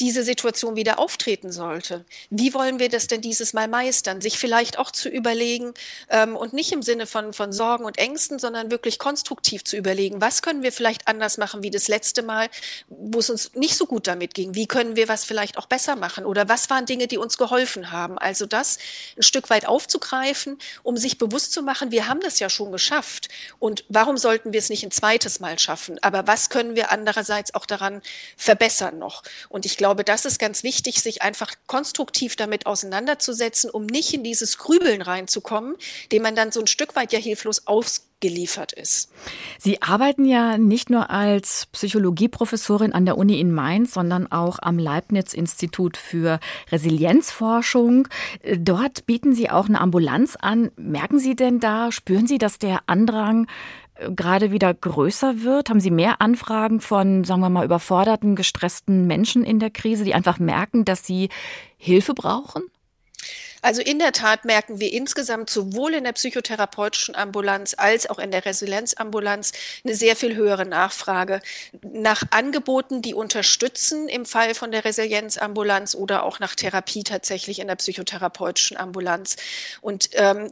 diese 0.00 0.22
Situation 0.22 0.76
wieder 0.76 0.98
auftreten 0.98 1.50
sollte. 1.50 2.04
Wie 2.28 2.52
wollen 2.52 2.78
wir 2.78 2.88
das 2.88 3.06
denn 3.06 3.22
dieses 3.22 3.54
Mal 3.54 3.66
meistern? 3.66 4.20
Sich 4.20 4.38
vielleicht 4.38 4.78
auch 4.78 4.90
zu 4.90 5.08
überlegen 5.08 5.72
ähm, 6.10 6.36
und 6.36 6.52
nicht 6.52 6.72
im 6.72 6.82
Sinne 6.82 7.06
von, 7.06 7.32
von 7.32 7.52
Sorgen 7.52 7.84
und 7.84 7.98
Ängsten, 7.98 8.38
sondern 8.38 8.70
wirklich 8.70 8.98
konstruktiv 8.98 9.64
zu 9.64 9.76
überlegen, 9.76 10.20
was 10.20 10.42
können 10.42 10.62
wir 10.62 10.72
vielleicht 10.72 11.08
anders 11.08 11.38
machen 11.38 11.62
wie 11.62 11.70
das 11.70 11.88
letzte 11.88 12.22
Mal, 12.22 12.48
wo 12.88 13.20
es 13.20 13.30
uns 13.30 13.54
nicht 13.54 13.76
so 13.76 13.86
gut 13.86 14.06
damit 14.06 14.34
ging? 14.34 14.54
Wie 14.54 14.66
können 14.66 14.96
wir 14.96 15.08
was 15.08 15.24
vielleicht 15.24 15.56
auch 15.56 15.66
besser 15.66 15.96
machen? 15.96 16.26
Oder 16.26 16.48
was 16.48 16.68
waren 16.68 16.84
Dinge, 16.84 17.06
die 17.06 17.18
uns 17.18 17.38
geholfen 17.38 17.90
haben? 17.90 18.18
Also 18.18 18.44
das 18.44 18.78
ein 19.16 19.22
Stück 19.22 19.48
weit 19.48 19.66
aufzugreifen, 19.66 20.58
um 20.82 20.98
sich 20.98 21.16
bewusst 21.16 21.52
zu 21.52 21.62
machen, 21.62 21.90
wir 21.90 22.06
haben 22.06 22.20
das 22.20 22.38
ja 22.38 22.50
schon 22.50 22.70
geschafft. 22.70 23.28
Und 23.58 23.84
warum 23.88 24.18
sollten 24.18 24.52
wir 24.52 24.58
es 24.58 24.68
nicht 24.68 24.84
ein 24.84 24.90
zweites 24.90 25.40
Mal 25.40 25.58
schaffen? 25.58 25.98
Aber 26.02 26.26
was 26.26 26.50
können 26.50 26.76
wir 26.76 26.90
andererseits 26.92 27.54
auch 27.54 27.64
daran 27.64 28.02
verbessern 28.36 28.98
noch? 28.98 29.22
Und 29.48 29.64
ich 29.64 29.78
glaube, 29.78 29.85
glaube, 29.86 30.02
das 30.02 30.24
ist 30.24 30.40
ganz 30.40 30.64
wichtig, 30.64 31.00
sich 31.00 31.22
einfach 31.22 31.52
konstruktiv 31.68 32.34
damit 32.34 32.66
auseinanderzusetzen, 32.66 33.70
um 33.70 33.86
nicht 33.86 34.12
in 34.12 34.24
dieses 34.24 34.58
Grübeln 34.58 35.00
reinzukommen, 35.00 35.76
dem 36.10 36.22
man 36.22 36.34
dann 36.34 36.50
so 36.50 36.58
ein 36.58 36.66
Stück 36.66 36.96
weit 36.96 37.12
ja 37.12 37.20
hilflos 37.20 37.68
ausgeliefert 37.68 38.72
ist. 38.72 39.12
Sie 39.60 39.80
arbeiten 39.82 40.24
ja 40.24 40.58
nicht 40.58 40.90
nur 40.90 41.10
als 41.10 41.66
Psychologieprofessorin 41.70 42.94
an 42.94 43.06
der 43.06 43.16
Uni 43.16 43.38
in 43.38 43.52
Mainz, 43.52 43.94
sondern 43.94 44.32
auch 44.32 44.58
am 44.60 44.76
Leibniz-Institut 44.76 45.96
für 45.96 46.40
Resilienzforschung. 46.72 48.08
Dort 48.58 49.06
bieten 49.06 49.36
Sie 49.36 49.50
auch 49.50 49.68
eine 49.68 49.80
Ambulanz 49.80 50.34
an. 50.34 50.72
Merken 50.74 51.20
Sie 51.20 51.36
denn 51.36 51.60
da, 51.60 51.92
spüren 51.92 52.26
Sie, 52.26 52.38
dass 52.38 52.58
der 52.58 52.80
Andrang 52.88 53.46
gerade 54.14 54.50
wieder 54.50 54.72
größer 54.74 55.42
wird? 55.42 55.70
Haben 55.70 55.80
Sie 55.80 55.90
mehr 55.90 56.20
Anfragen 56.20 56.80
von, 56.80 57.24
sagen 57.24 57.40
wir 57.40 57.50
mal, 57.50 57.64
überforderten, 57.64 58.36
gestressten 58.36 59.06
Menschen 59.06 59.44
in 59.44 59.58
der 59.58 59.70
Krise, 59.70 60.04
die 60.04 60.14
einfach 60.14 60.38
merken, 60.38 60.84
dass 60.84 61.06
sie 61.06 61.28
Hilfe 61.76 62.14
brauchen? 62.14 62.62
Also 63.62 63.82
in 63.82 63.98
der 63.98 64.12
Tat 64.12 64.44
merken 64.44 64.78
wir 64.78 64.92
insgesamt 64.92 65.50
sowohl 65.50 65.94
in 65.94 66.04
der 66.04 66.12
psychotherapeutischen 66.12 67.16
Ambulanz 67.16 67.74
als 67.76 68.08
auch 68.08 68.20
in 68.20 68.30
der 68.30 68.44
Resilienzambulanz 68.44 69.50
eine 69.84 69.94
sehr 69.94 70.14
viel 70.14 70.36
höhere 70.36 70.66
Nachfrage 70.66 71.40
nach 71.82 72.22
Angeboten, 72.30 73.02
die 73.02 73.14
unterstützen 73.14 74.08
im 74.08 74.24
Fall 74.24 74.54
von 74.54 74.70
der 74.70 74.84
Resilienzambulanz 74.84 75.96
oder 75.96 76.22
auch 76.22 76.38
nach 76.38 76.54
Therapie 76.54 77.02
tatsächlich 77.02 77.58
in 77.58 77.66
der 77.66 77.74
psychotherapeutischen 77.74 78.76
Ambulanz. 78.76 79.36
Und 79.80 80.10
ähm, 80.12 80.50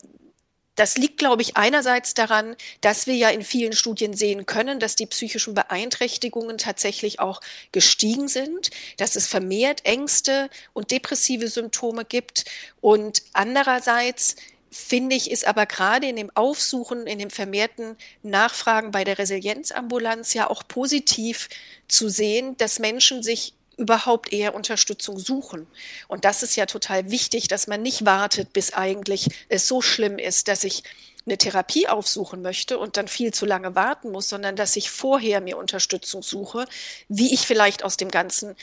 Das 0.74 0.96
liegt, 0.96 1.18
glaube 1.18 1.42
ich, 1.42 1.56
einerseits 1.56 2.14
daran, 2.14 2.56
dass 2.80 3.06
wir 3.06 3.14
ja 3.14 3.30
in 3.30 3.42
vielen 3.42 3.74
Studien 3.74 4.14
sehen 4.14 4.44
können, 4.44 4.80
dass 4.80 4.96
die 4.96 5.06
psychischen 5.06 5.54
Beeinträchtigungen 5.54 6.58
tatsächlich 6.58 7.20
auch 7.20 7.40
gestiegen 7.70 8.28
sind, 8.28 8.70
dass 8.96 9.14
es 9.14 9.26
vermehrt 9.26 9.84
Ängste 9.84 10.50
und 10.72 10.90
depressive 10.90 11.48
Symptome 11.48 12.04
gibt. 12.04 12.44
Und 12.80 13.22
andererseits 13.32 14.36
finde 14.74 15.14
ich, 15.14 15.30
ist 15.30 15.46
aber 15.46 15.66
gerade 15.66 16.08
in 16.08 16.16
dem 16.16 16.30
Aufsuchen, 16.34 17.06
in 17.06 17.20
dem 17.20 17.30
vermehrten 17.30 17.96
Nachfragen 18.24 18.90
bei 18.90 19.04
der 19.04 19.18
Resilienzambulanz 19.18 20.34
ja 20.34 20.50
auch 20.50 20.66
positiv 20.66 21.48
zu 21.86 22.08
sehen, 22.08 22.56
dass 22.56 22.80
Menschen 22.80 23.22
sich 23.22 23.54
überhaupt 23.76 24.32
eher 24.32 24.54
Unterstützung 24.54 25.18
suchen. 25.18 25.66
Und 26.08 26.24
das 26.24 26.42
ist 26.42 26.56
ja 26.56 26.66
total 26.66 27.10
wichtig, 27.10 27.48
dass 27.48 27.66
man 27.66 27.82
nicht 27.82 28.04
wartet, 28.04 28.52
bis 28.52 28.72
eigentlich 28.72 29.28
es 29.48 29.68
so 29.68 29.82
schlimm 29.82 30.18
ist, 30.18 30.48
dass 30.48 30.64
ich 30.64 30.82
eine 31.26 31.38
Therapie 31.38 31.88
aufsuchen 31.88 32.42
möchte 32.42 32.78
und 32.78 32.96
dann 32.96 33.08
viel 33.08 33.32
zu 33.32 33.46
lange 33.46 33.74
warten 33.74 34.10
muss, 34.10 34.28
sondern 34.28 34.56
dass 34.56 34.76
ich 34.76 34.90
vorher 34.90 35.40
mir 35.40 35.56
Unterstützung 35.56 36.22
suche, 36.22 36.66
wie 37.08 37.32
ich 37.32 37.46
vielleicht 37.46 37.82
aus 37.82 37.96
dem 37.96 38.10
ganzen 38.10 38.56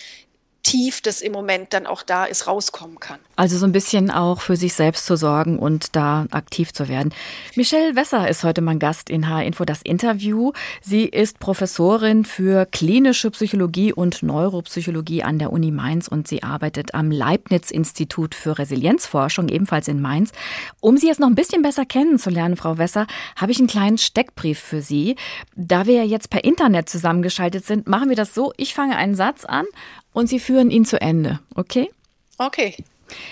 Tief, 0.63 1.01
das 1.01 1.22
im 1.22 1.32
Moment 1.32 1.74
dann 1.74 1.88
auch 1.88 2.03
da 2.03 2.25
ist, 2.25 2.48
rauskommen 2.48 3.00
kann. 3.00 3.20
Also 3.36 3.58
so 3.58 3.65
ein 3.65 3.72
bisschen 3.72 4.12
auch 4.12 4.41
für 4.41 4.56
sich 4.56 4.74
selbst 4.74 5.06
zu 5.06 5.15
sorgen 5.15 5.58
und 5.58 5.96
da 5.96 6.27
aktiv 6.32 6.74
zu 6.74 6.88
werden. 6.88 7.13
Michelle 7.56 7.96
Wesser 7.96 8.30
ist 8.30 8.44
heute 8.44 8.62
mein 8.62 8.80
Gast 8.80 9.10
in 9.10 9.27
H-Info 9.30 9.65
das 9.65 9.82
Interview. 9.82 10.51
Sie 10.82 11.06
ist 11.06 11.39
Professorin 11.39 12.25
für 12.25 12.65
klinische 12.65 13.32
Psychologie 13.32 13.94
und 13.94 14.22
Neuropsychologie 14.22 15.24
an 15.24 15.39
der 15.39 15.51
Uni 15.51 15.72
Mainz 15.72 16.08
und 16.08 16.27
sie 16.27 16.44
arbeitet 16.44 16.94
am 16.94 17.12
Leibniz-Institut 17.12 18.36
für 18.36 18.60
Resilienzforschung, 18.60 19.50
ebenfalls 19.50 19.88
in 19.88 20.01
Mainz. 20.01 20.32
Um 20.80 20.98
Sie 20.98 21.08
jetzt 21.08 21.20
noch 21.20 21.27
ein 21.27 21.36
bisschen 21.36 21.62
besser 21.62 21.86
kennenzulernen, 21.86 22.58
Frau 22.58 22.77
Wesser, 22.77 23.08
habe 23.36 23.51
ich 23.51 23.60
einen 23.60 23.68
kleinen 23.68 23.98
Steckbrief 23.98 24.60
für 24.60 24.82
Sie. 24.82 25.15
Da 25.56 25.86
wir 25.86 25.96
ja 25.96 26.03
jetzt 26.03 26.30
per 26.30 26.44
Internet 26.44 26.89
zusammengeschaltet 26.89 27.65
sind, 27.65 27.88
machen 27.88 28.10
wir 28.10 28.15
das 28.15 28.34
so. 28.34 28.53
Ich 28.58 28.74
fange 28.74 28.96
einen 28.96 29.15
Satz 29.15 29.46
an 29.46 29.65
und 30.13 30.27
Sie 30.27 30.39
führen 30.39 30.72
ihn 30.72 30.86
zu 30.86 31.00
Ende, 31.00 31.39
okay? 31.56 31.89
Okay. 32.38 32.75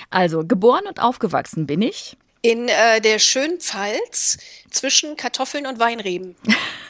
Also, 0.09 0.45
geboren 0.45 0.86
und 0.88 1.01
aufgewachsen 1.01 1.65
bin 1.65 1.81
ich. 1.81 2.17
In 2.41 2.69
äh, 2.69 3.01
der 3.01 3.19
schönen 3.19 3.59
Pfalz 3.59 4.38
zwischen 4.69 5.17
Kartoffeln 5.17 5.65
und 5.65 5.79
Weinreben. 5.79 6.36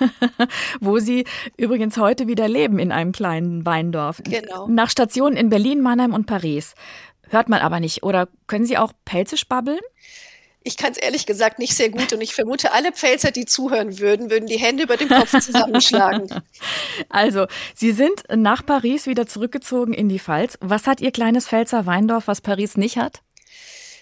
Wo 0.80 1.00
Sie 1.00 1.26
übrigens 1.58 1.98
heute 1.98 2.28
wieder 2.28 2.48
leben 2.48 2.78
in 2.78 2.92
einem 2.92 3.12
kleinen 3.12 3.66
Weindorf. 3.66 4.22
Genau. 4.24 4.68
Nach 4.68 4.92
Stationen 4.92 5.38
in 5.38 5.50
Berlin, 5.50 5.82
Mannheim 5.82 6.14
und 6.14 6.28
Paris. 6.28 6.76
Hört 7.30 7.50
man 7.50 7.62
aber 7.62 7.80
nicht. 7.80 8.04
Oder 8.04 8.28
können 8.46 8.66
Sie 8.66 8.78
auch 8.78 8.94
Pelzisch 9.06 9.48
babbeln? 9.48 9.80
Ich 10.62 10.76
kann 10.76 10.92
es 10.92 10.98
ehrlich 10.98 11.26
gesagt 11.26 11.58
nicht 11.58 11.76
sehr 11.76 11.90
gut 11.90 12.12
und 12.12 12.22
ich 12.22 12.36
vermute, 12.36 12.74
alle 12.74 12.92
Pfälzer, 12.92 13.32
die 13.32 13.46
zuhören 13.46 14.00
würden, 14.00 14.30
würden 14.30 14.46
die 14.46 14.60
Hände 14.60 14.84
über 14.84 14.98
dem 14.98 15.10
Kopf 15.10 15.38
zusammenschlagen. 15.40 16.30
Also, 17.08 17.48
Sie 17.74 17.92
sind 17.92 18.24
nach 18.34 18.66
Paris 18.66 19.08
wieder 19.08 19.26
zurückgezogen 19.26 19.94
in 19.94 20.10
die 20.10 20.20
Pfalz. 20.20 20.58
Was 20.60 20.86
hat 20.86 21.02
Ihr 21.02 21.12
kleines 21.12 21.48
Pfälzer 21.48 21.86
Weindorf, 21.86 22.28
was 22.28 22.42
Paris 22.42 22.76
nicht 22.76 22.98
hat? 22.98 23.22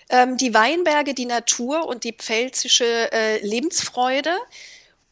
Ähm, 0.10 0.38
die 0.38 0.54
Weinberge, 0.54 1.14
die 1.14 1.26
Natur 1.26 1.88
und 1.88 2.04
die 2.04 2.14
pfälzische 2.14 3.12
äh, 3.12 3.46
Lebensfreude. 3.46 4.32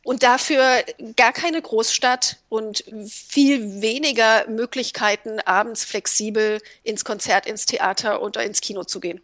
Und 0.03 0.21
dafür 0.21 0.83
gar 1.15 1.33
keine 1.33 1.59
Großstadt 1.59 2.37
und 2.47 2.83
viel 3.07 3.81
weniger 3.81 4.47
Möglichkeiten, 4.47 5.39
abends 5.39 5.83
flexibel 5.83 6.61
ins 6.83 7.03
Konzert, 7.03 7.47
ins 7.47 7.65
Theater 7.65 8.21
oder 8.21 8.43
ins 8.43 8.61
Kino 8.61 8.83
zu 8.83 8.99
gehen. 8.99 9.19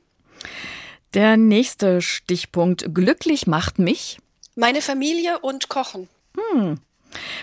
Der 1.14 1.36
nächste 1.36 2.02
Stichpunkt. 2.02 2.94
Glücklich 2.94 3.48
macht 3.48 3.80
mich? 3.80 4.20
Meine 4.56 4.82
Familie 4.82 5.40
und 5.40 5.68
Kochen. 5.68 6.08
Hm. 6.36 6.80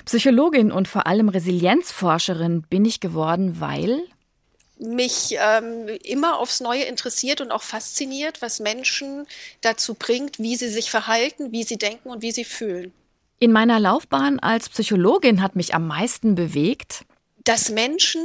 Psychologin 0.07 0.73
und 0.73 0.89
vor 0.89 1.07
allem 1.07 1.29
Resilienzforscherin 1.29 2.63
bin 2.63 2.87
ich 2.87 3.01
geworden, 3.01 3.61
weil 3.61 4.01
mich 4.79 5.37
ähm, 5.39 5.89
immer 6.05 6.39
aufs 6.39 6.61
Neue 6.61 6.85
interessiert 6.85 7.41
und 7.41 7.51
auch 7.51 7.63
fasziniert, 7.63 8.41
was 8.41 8.61
Menschen 8.61 9.27
dazu 9.61 9.95
bringt, 9.95 10.39
wie 10.39 10.57
sie 10.57 10.69
sich 10.69 10.91
verhalten, 10.91 11.53
wie 11.53 11.65
sie 11.65 11.77
denken 11.77 12.09
und 12.09 12.23
wie 12.23 12.33
sie 12.33 12.45
fühlen. 12.45 12.93
In 13.41 13.53
meiner 13.53 13.81
Laufbahn 13.81 14.39
als 14.39 14.69
Psychologin 14.69 15.43
hat 15.43 15.57
mich 15.57 15.75
am 15.75 15.87
meisten 15.87 16.35
bewegt, 16.35 17.05
dass 17.45 17.71
Menschen 17.71 18.23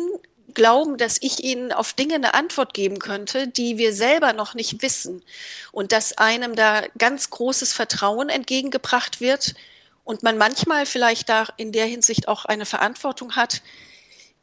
glauben, 0.54 0.98
dass 0.98 1.18
ich 1.22 1.44
ihnen 1.44 1.72
auf 1.72 1.94
Dinge 1.94 2.16
eine 2.16 2.34
Antwort 2.34 2.74
geben 2.74 3.00
könnte, 3.00 3.48
die 3.48 3.78
wir 3.78 3.94
selber 3.94 4.34
noch 4.34 4.54
nicht 4.54 4.82
wissen. 4.82 5.24
Und 5.72 5.92
dass 5.92 6.18
einem 6.18 6.56
da 6.56 6.84
ganz 6.98 7.30
großes 7.30 7.74
Vertrauen 7.74 8.30
entgegengebracht 8.30 9.22
wird 9.22 9.56
und 10.04 10.24
man 10.24 10.38
manchmal 10.38 10.86
vielleicht 10.86 11.30
da 11.30 11.48
in 11.58 11.72
der 11.72 11.86
Hinsicht 11.86 12.28
auch 12.28 12.46
eine 12.46 12.66
Verantwortung 12.66 13.36
hat, 13.36 13.62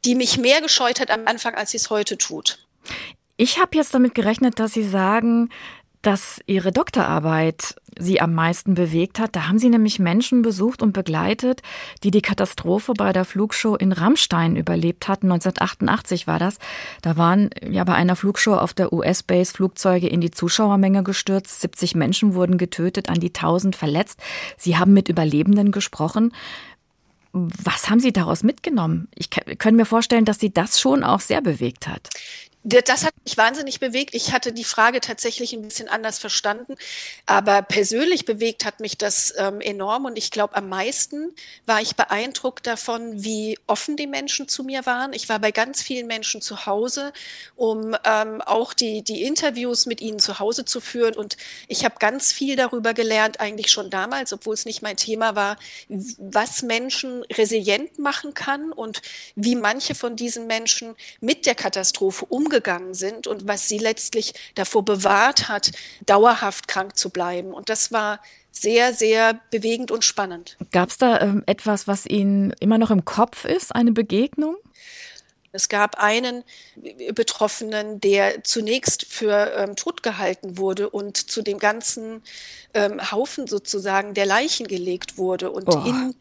die 0.05 0.15
mich 0.15 0.37
mehr 0.37 0.61
gescheut 0.61 0.99
hat 0.99 1.11
am 1.11 1.27
Anfang, 1.27 1.55
als 1.55 1.71
sie 1.71 1.77
es 1.77 1.89
heute 1.89 2.17
tut. 2.17 2.59
Ich 3.37 3.59
habe 3.59 3.75
jetzt 3.75 3.93
damit 3.93 4.13
gerechnet, 4.13 4.59
dass 4.59 4.73
Sie 4.73 4.87
sagen, 4.87 5.49
dass 6.01 6.39
Ihre 6.47 6.71
Doktorarbeit 6.71 7.75
Sie 7.99 8.21
am 8.21 8.33
meisten 8.33 8.73
bewegt 8.73 9.19
hat. 9.19 9.35
Da 9.35 9.47
haben 9.47 9.59
Sie 9.59 9.69
nämlich 9.69 9.99
Menschen 9.99 10.41
besucht 10.41 10.81
und 10.81 10.93
begleitet, 10.93 11.61
die 12.03 12.11
die 12.11 12.21
Katastrophe 12.21 12.93
bei 12.93 13.11
der 13.11 13.25
Flugshow 13.25 13.75
in 13.75 13.91
Rammstein 13.91 14.55
überlebt 14.55 15.07
hatten. 15.07 15.31
1988 15.31 16.25
war 16.25 16.39
das. 16.39 16.57
Da 17.01 17.17
waren 17.17 17.49
ja 17.69 17.83
bei 17.83 17.93
einer 17.93 18.15
Flugshow 18.15 18.55
auf 18.55 18.73
der 18.73 18.93
US-Base 18.93 19.53
Flugzeuge 19.53 20.07
in 20.07 20.21
die 20.21 20.31
Zuschauermenge 20.31 21.03
gestürzt. 21.03 21.61
70 21.61 21.95
Menschen 21.95 22.33
wurden 22.33 22.57
getötet, 22.57 23.09
an 23.09 23.19
die 23.19 23.33
1000 23.33 23.75
verletzt. 23.75 24.19
Sie 24.57 24.77
haben 24.77 24.93
mit 24.93 25.09
Überlebenden 25.09 25.71
gesprochen. 25.71 26.33
Was 27.33 27.89
haben 27.89 27.99
Sie 27.99 28.11
daraus 28.11 28.43
mitgenommen? 28.43 29.07
Ich 29.15 29.29
kann 29.29 29.75
mir 29.75 29.85
vorstellen, 29.85 30.25
dass 30.25 30.39
Sie 30.39 30.51
das 30.51 30.79
schon 30.79 31.03
auch 31.03 31.21
sehr 31.21 31.41
bewegt 31.41 31.87
hat. 31.87 32.09
Das 32.63 33.03
hat 33.03 33.13
mich 33.25 33.37
wahnsinnig 33.37 33.79
bewegt. 33.79 34.13
Ich 34.13 34.33
hatte 34.33 34.53
die 34.53 34.63
Frage 34.63 35.01
tatsächlich 35.01 35.53
ein 35.53 35.63
bisschen 35.63 35.87
anders 35.87 36.19
verstanden, 36.19 36.75
aber 37.25 37.63
persönlich 37.63 38.25
bewegt 38.25 38.65
hat 38.65 38.79
mich 38.79 38.99
das 38.99 39.33
ähm, 39.35 39.61
enorm 39.61 40.05
und 40.05 40.15
ich 40.15 40.29
glaube, 40.29 40.55
am 40.55 40.69
meisten 40.69 41.33
war 41.65 41.81
ich 41.81 41.95
beeindruckt 41.95 42.67
davon, 42.67 43.23
wie 43.23 43.57
offen 43.65 43.97
die 43.97 44.05
Menschen 44.05 44.47
zu 44.47 44.63
mir 44.63 44.85
waren. 44.85 45.13
Ich 45.13 45.27
war 45.27 45.39
bei 45.39 45.49
ganz 45.49 45.81
vielen 45.81 46.05
Menschen 46.05 46.39
zu 46.39 46.67
Hause, 46.67 47.13
um 47.55 47.95
ähm, 48.03 48.41
auch 48.43 48.73
die, 48.73 49.01
die 49.01 49.23
Interviews 49.23 49.87
mit 49.87 49.99
ihnen 49.99 50.19
zu 50.19 50.37
Hause 50.37 50.63
zu 50.63 50.81
führen 50.81 51.15
und 51.15 51.37
ich 51.67 51.83
habe 51.83 51.95
ganz 51.97 52.31
viel 52.31 52.55
darüber 52.55 52.93
gelernt, 52.93 53.39
eigentlich 53.39 53.71
schon 53.71 53.89
damals, 53.89 54.33
obwohl 54.33 54.53
es 54.53 54.65
nicht 54.65 54.83
mein 54.83 54.97
Thema 54.97 55.35
war, 55.35 55.57
was 55.89 56.61
Menschen 56.61 57.23
resilient 57.23 57.97
machen 57.97 58.35
kann 58.35 58.71
und 58.71 59.01
wie 59.35 59.55
manche 59.55 59.95
von 59.95 60.15
diesen 60.15 60.45
Menschen 60.45 60.95
mit 61.21 61.47
der 61.47 61.55
Katastrophe 61.55 62.25
umgehen 62.25 62.50
umgegangen 62.51 62.93
sind 62.93 63.27
und 63.27 63.47
was 63.47 63.67
sie 63.67 63.77
letztlich 63.77 64.33
davor 64.55 64.83
bewahrt 64.83 65.47
hat, 65.47 65.71
dauerhaft 66.05 66.67
krank 66.67 66.97
zu 66.97 67.09
bleiben. 67.09 67.53
Und 67.53 67.69
das 67.69 67.91
war 67.91 68.19
sehr, 68.51 68.93
sehr 68.93 69.39
bewegend 69.49 69.91
und 69.91 70.03
spannend. 70.03 70.57
Gab 70.71 70.89
es 70.89 70.97
da 70.97 71.21
ähm, 71.21 71.43
etwas, 71.45 71.87
was 71.87 72.05
Ihnen 72.05 72.53
immer 72.59 72.77
noch 72.77 72.91
im 72.91 73.05
Kopf 73.05 73.45
ist, 73.45 73.73
eine 73.73 73.93
Begegnung? 73.93 74.57
Es 75.53 75.67
gab 75.67 75.95
einen 75.95 76.43
Betroffenen, 77.13 77.99
der 77.99 78.43
zunächst 78.43 79.05
für 79.05 79.53
ähm, 79.55 79.75
tot 79.75 80.03
gehalten 80.03 80.57
wurde 80.57 80.89
und 80.89 81.17
zu 81.17 81.41
dem 81.41 81.59
ganzen 81.59 82.21
ähm, 82.73 83.11
Haufen 83.11 83.47
sozusagen 83.47 84.13
der 84.13 84.25
Leichen 84.25 84.67
gelegt 84.67 85.17
wurde 85.17 85.51
und 85.51 85.67
oh. 85.67 85.83
in 85.85 86.15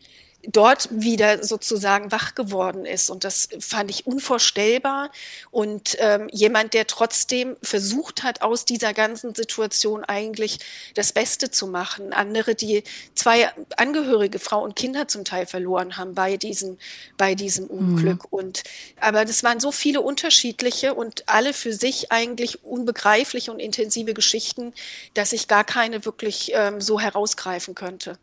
dort 0.49 0.89
wieder 0.91 1.45
sozusagen 1.45 2.13
wach 2.13 2.35
geworden 2.35 2.87
ist. 2.87 3.11
Und 3.11 3.25
das 3.25 3.49
fand 3.59 3.91
ich 3.91 4.07
unvorstellbar. 4.07 5.11
Und 5.51 5.97
ähm, 6.01 6.29
jemand, 6.33 6.75
der 6.75 6.87
trotzdem 6.87 7.57
versucht 7.63 8.23
hat, 8.23 8.43
aus 8.43 8.65
dieser 8.65 8.95
ganzen 8.95 9.35
Situation 9.35 10.05
eigentlich 10.05 10.59
das 10.95 11.13
Beste 11.13 11.51
zu 11.51 11.67
machen. 11.67 12.13
Andere, 12.13 12.55
die 12.55 12.85
zwei 13.15 13.51
Angehörige, 13.77 14.39
Frau 14.39 14.63
und 14.63 14.77
Kinder 14.77 15.09
zum 15.09 15.25
Teil 15.25 15.47
verloren 15.47 15.97
haben 15.97 16.15
bei 16.15 16.37
diesem, 16.37 16.79
bei 17.17 17.35
diesem 17.35 17.65
mhm. 17.65 17.71
Unglück. 17.71 18.25
Mhm. 18.25 18.39
Und, 18.39 18.63
aber 19.01 19.25
das 19.25 19.43
waren 19.43 19.61
so 19.61 19.73
viele 19.73 20.01
unterschiedliche 20.01 20.95
und 20.95 21.29
alle 21.29 21.53
für 21.53 21.73
sich 21.73 22.11
eigentlich 22.13 22.65
unbegreifliche 22.65 23.53
und 23.53 23.61
intensive 23.61 24.15
Geschichten, 24.15 24.73
dass 25.15 25.33
ich 25.33 25.49
gar 25.49 25.65
keine 25.65 26.05
wirklich 26.05 26.53
ähm, 26.55 26.81
so 26.81 26.99
herausgreifen 26.99 27.75
könnte. 27.75 28.19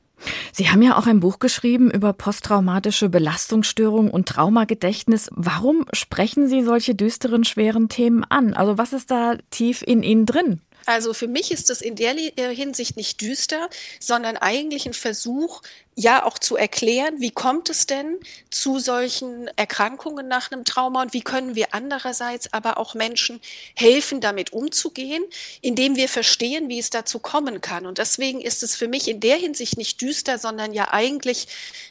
Sie 0.52 0.70
haben 0.70 0.82
ja 0.82 0.98
auch 0.98 1.08
ein 1.08 1.20
Buch 1.20 1.40
geschrieben 1.40 1.92
über 1.92 2.14
posttraumatische 2.14 3.10
Belastungsstörung 3.10 4.10
und 4.10 4.28
Traumagedächtnis. 4.28 5.30
Warum 5.34 5.86
sprechen 5.94 6.48
Sie 6.48 6.64
solche 6.64 6.96
düsteren, 6.96 7.44
schweren 7.44 7.90
Themen 7.90 8.24
an? 8.24 8.54
Also 8.54 8.78
was 8.78 8.94
ist 8.94 9.12
da 9.12 9.36
tief 9.52 9.84
in 9.86 10.04
Ihnen 10.04 10.26
drin? 10.26 10.62
Also 10.86 11.14
für 11.14 11.28
mich 11.28 11.52
ist 11.52 11.70
es 11.70 11.82
in 11.82 11.96
der 11.96 12.16
äh, 12.18 12.56
Hinsicht 12.56 12.96
nicht 12.98 13.22
düster, 13.22 13.70
sondern 14.00 14.38
eigentlich 14.38 14.86
ein 14.86 14.94
Versuch, 14.94 15.62
ja 16.00 16.24
auch 16.24 16.38
zu 16.38 16.56
erklären, 16.56 17.16
wie 17.20 17.32
kommt 17.32 17.72
es 17.72 17.88
denn 17.88 18.20
zu 18.52 18.78
solchen 18.78 19.48
Erkrankungen 19.56 20.28
nach 20.28 20.52
einem 20.52 20.64
Trauma 20.64 21.02
und 21.02 21.14
wie 21.14 21.24
können 21.24 21.56
wir 21.56 21.74
andererseits 21.74 22.54
aber 22.54 22.78
auch 22.78 22.94
Menschen 22.94 23.42
helfen, 23.74 24.22
damit 24.22 24.54
umzugehen, 24.54 25.24
indem 25.62 25.96
wir 25.96 26.08
verstehen, 26.08 26.70
wie 26.70 26.78
es 26.78 26.92
dazu 26.92 27.18
kommen 27.18 27.62
kann. 27.62 27.88
Und 27.88 27.98
deswegen 27.98 28.42
ist 28.42 28.62
es 28.62 28.76
für 28.76 28.88
mich 28.88 29.08
in 29.08 29.20
der 29.20 29.38
Hinsicht 29.38 29.76
nicht 29.76 30.00
düster, 30.00 30.38
sondern 30.38 30.72
ja 30.72 30.94
eigentlich 30.94 31.48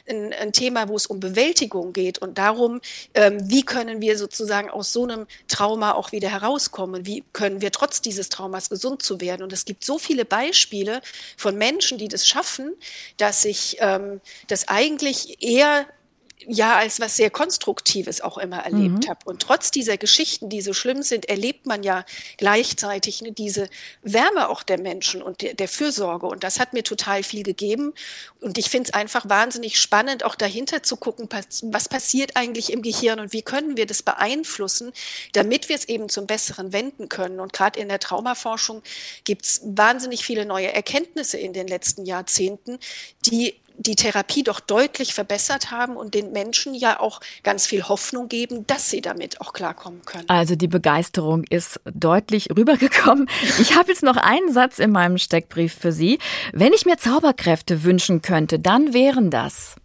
ein, 0.07 0.31
ein 0.31 0.53
Thema, 0.53 0.87
wo 0.87 0.95
es 0.95 1.05
um 1.05 1.19
Bewältigung 1.19 1.91
geht 1.91 2.17
und 2.19 2.37
darum, 2.37 2.79
ähm, 3.13 3.39
wie 3.49 3.63
können 3.63 3.99
wir 3.99 4.17
sozusagen 4.17 4.69
aus 4.69 4.93
so 4.93 5.03
einem 5.03 5.27
Trauma 5.49 5.91
auch 5.91 6.13
wieder 6.13 6.29
herauskommen, 6.29 7.05
wie 7.05 7.25
können 7.33 7.59
wir 7.59 7.73
trotz 7.73 8.01
dieses 8.01 8.29
Traumas 8.29 8.69
gesund 8.77 9.01
zu 9.01 9.19
werden. 9.19 9.41
Und 9.41 9.53
es 9.53 9.65
gibt 9.65 9.83
so 9.83 9.97
viele 9.97 10.23
Beispiele 10.23 11.01
von 11.35 11.57
Menschen, 11.57 11.97
die 11.97 12.07
das 12.07 12.27
schaffen, 12.27 12.75
dass 13.17 13.41
sich 13.41 13.81
äh, 13.81 13.87
ähm, 13.87 14.21
das 14.47 14.67
eigentlich 14.67 15.41
eher 15.41 15.85
ja 16.45 16.75
als 16.75 16.99
was 16.99 17.17
sehr 17.17 17.29
Konstruktives 17.29 18.21
auch 18.21 18.37
immer 18.37 18.59
erlebt 18.59 19.05
mhm. 19.05 19.09
habe. 19.09 19.19
Und 19.25 19.41
trotz 19.41 19.71
dieser 19.71 19.97
Geschichten, 19.97 20.49
die 20.49 20.61
so 20.61 20.73
schlimm 20.73 21.01
sind, 21.01 21.27
erlebt 21.27 21.65
man 21.65 21.83
ja 21.83 22.05
gleichzeitig 22.37 23.21
ne, 23.21 23.31
diese 23.31 23.69
Wärme 24.03 24.49
auch 24.49 24.63
der 24.63 24.79
Menschen 24.79 25.21
und 25.21 25.41
der, 25.41 25.55
der 25.55 25.67
Fürsorge. 25.67 26.27
Und 26.27 26.43
das 26.43 26.59
hat 26.59 26.73
mir 26.73 26.83
total 26.83 27.23
viel 27.23 27.43
gegeben. 27.43 27.93
Und 28.39 28.57
ich 28.57 28.69
finde 28.69 28.89
es 28.89 28.93
einfach 28.93 29.27
wahnsinnig 29.27 29.79
spannend, 29.79 30.23
auch 30.23 30.35
dahinter 30.35 30.83
zu 30.83 30.97
gucken, 30.97 31.27
was 31.63 31.89
passiert 31.89 32.35
eigentlich 32.35 32.71
im 32.71 32.81
Gehirn 32.81 33.19
und 33.19 33.33
wie 33.33 33.41
können 33.41 33.75
wir 33.75 33.87
das 33.87 34.03
beeinflussen, 34.03 34.93
damit 35.33 35.69
wir 35.69 35.75
es 35.75 35.85
eben 35.85 36.07
zum 36.07 36.27
Besseren 36.27 36.71
wenden 36.71 37.09
können. 37.09 37.39
Und 37.39 37.51
gerade 37.51 37.79
in 37.79 37.89
der 37.89 37.99
Traumaforschung 37.99 38.83
gibt 39.23 39.45
es 39.45 39.61
wahnsinnig 39.63 40.23
viele 40.23 40.45
neue 40.45 40.71
Erkenntnisse 40.71 41.37
in 41.37 41.53
den 41.53 41.67
letzten 41.67 42.05
Jahrzehnten, 42.05 42.77
die 43.25 43.55
die 43.77 43.95
Therapie 43.95 44.43
doch 44.43 44.59
deutlich 44.59 45.13
verbessert 45.13 45.71
haben 45.71 45.95
und 45.95 46.15
den 46.15 46.31
Menschen 46.31 46.73
ja 46.73 46.99
auch 46.99 47.21
ganz 47.43 47.67
viel 47.67 47.83
Hoffnung 47.83 48.27
geben, 48.27 48.65
dass 48.65 48.89
sie 48.89 49.01
damit 49.01 49.39
auch 49.39 49.53
klarkommen 49.53 50.03
können. 50.03 50.27
Also 50.27 50.55
die 50.55 50.67
Begeisterung 50.67 51.43
ist 51.43 51.79
deutlich 51.85 52.49
rübergekommen. 52.49 53.29
Ich 53.59 53.75
habe 53.75 53.89
jetzt 53.89 54.03
noch 54.03 54.17
einen 54.17 54.51
Satz 54.51 54.79
in 54.79 54.91
meinem 54.91 55.17
Steckbrief 55.17 55.73
für 55.73 55.91
Sie. 55.91 56.19
Wenn 56.53 56.73
ich 56.73 56.85
mir 56.85 56.97
Zauberkräfte 56.97 57.83
wünschen 57.83 58.21
könnte, 58.21 58.59
dann 58.59 58.93
wären 58.93 59.29
das. 59.29 59.75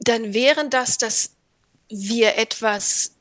Dann 0.00 0.32
wären 0.34 0.70
das, 0.70 0.98
dass 0.98 1.32
wir 1.88 2.38
etwas 2.38 3.12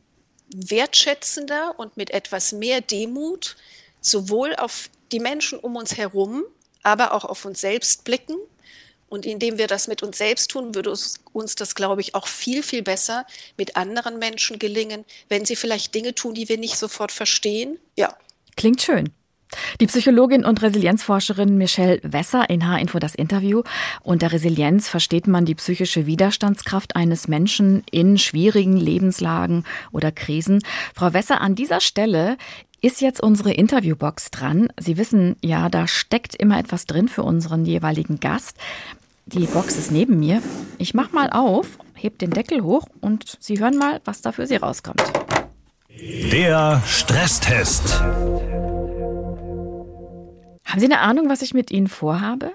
wertschätzender 0.54 1.76
und 1.78 1.98
mit 1.98 2.12
etwas 2.12 2.54
mehr 2.54 2.82
Demut 2.82 3.58
sowohl 4.00 4.56
auf 4.56 4.90
die 5.12 5.20
Menschen 5.20 5.60
um 5.60 5.76
uns 5.76 5.98
herum, 5.98 6.44
aber 6.82 7.14
auch 7.14 7.26
auf 7.26 7.46
uns 7.46 7.62
selbst 7.62 8.04
blicken 8.04 8.36
und 9.12 9.26
indem 9.26 9.58
wir 9.58 9.68
das 9.68 9.90
mit 9.90 10.04
uns 10.04 10.18
selbst 10.18 10.52
tun, 10.52 10.74
würde 10.74 10.94
uns 11.34 11.56
das, 11.56 11.76
glaube 11.76 12.00
ich, 12.00 12.16
auch 12.16 12.28
viel, 12.28 12.64
viel 12.64 12.82
besser 12.82 13.26
mit 13.58 13.76
anderen 13.76 14.20
Menschen 14.20 14.58
gelingen, 14.58 15.04
wenn 15.28 15.44
sie 15.44 15.58
vielleicht 15.58 15.94
Dinge 15.94 16.16
tun, 16.16 16.34
die 16.34 16.48
wir 16.48 16.58
nicht 16.58 16.78
sofort 16.78 17.12
verstehen. 17.12 17.78
Ja. 17.98 18.16
Klingt 18.56 18.82
schön. 18.82 19.10
Die 19.82 19.88
Psychologin 19.88 20.46
und 20.46 20.62
Resilienzforscherin 20.62 21.58
Michelle 21.58 22.00
Wesser 22.04 22.50
in 22.50 22.66
H-Info 22.66 23.00
das 23.00 23.14
Interview. 23.14 23.64
Unter 24.02 24.32
Resilienz 24.32 24.88
versteht 24.88 25.28
man 25.28 25.44
die 25.44 25.56
psychische 25.56 26.06
Widerstandskraft 26.06 26.96
eines 26.96 27.28
Menschen 27.28 27.84
in 27.92 28.18
schwierigen 28.18 28.78
Lebenslagen 28.78 29.66
oder 29.92 30.14
Krisen. 30.14 30.64
Frau 30.96 31.12
Wesser, 31.12 31.42
an 31.42 31.56
dieser 31.56 31.82
Stelle 31.82 32.38
ist 32.82 33.02
jetzt 33.02 33.22
unsere 33.22 33.52
Interviewbox 33.52 34.32
dran. 34.32 34.70
Sie 34.80 34.98
wissen 34.98 35.36
ja, 35.42 35.68
da 35.68 35.86
steckt 35.86 36.34
immer 36.34 36.58
etwas 36.58 36.86
drin 36.86 37.10
für 37.10 37.24
unseren 37.24 37.66
jeweiligen 37.66 38.22
Gast. 38.22 38.56
Die 39.34 39.46
Box 39.46 39.78
ist 39.78 39.92
neben 39.92 40.20
mir. 40.20 40.42
Ich 40.78 40.94
mach 40.94 41.14
mal 41.14 41.30
auf, 41.30 41.78
heb 41.94 42.20
den 42.20 42.32
Deckel 42.32 42.64
hoch 42.64 42.86
und 43.00 43.38
Sie 43.40 43.62
hören 43.62 43.78
mal, 43.78 44.02
was 44.04 44.22
da 44.22 44.34
für 44.34 44.46
Sie 44.46 44.58
rauskommt. 44.58 45.02
Der 45.90 46.82
Stresstest. 46.86 48.02
Haben 50.66 50.80
Sie 50.80 50.86
eine 50.86 51.00
Ahnung, 51.00 51.30
was 51.30 51.42
ich 51.42 51.54
mit 51.54 51.72
Ihnen 51.72 51.88
vorhabe? 51.88 52.52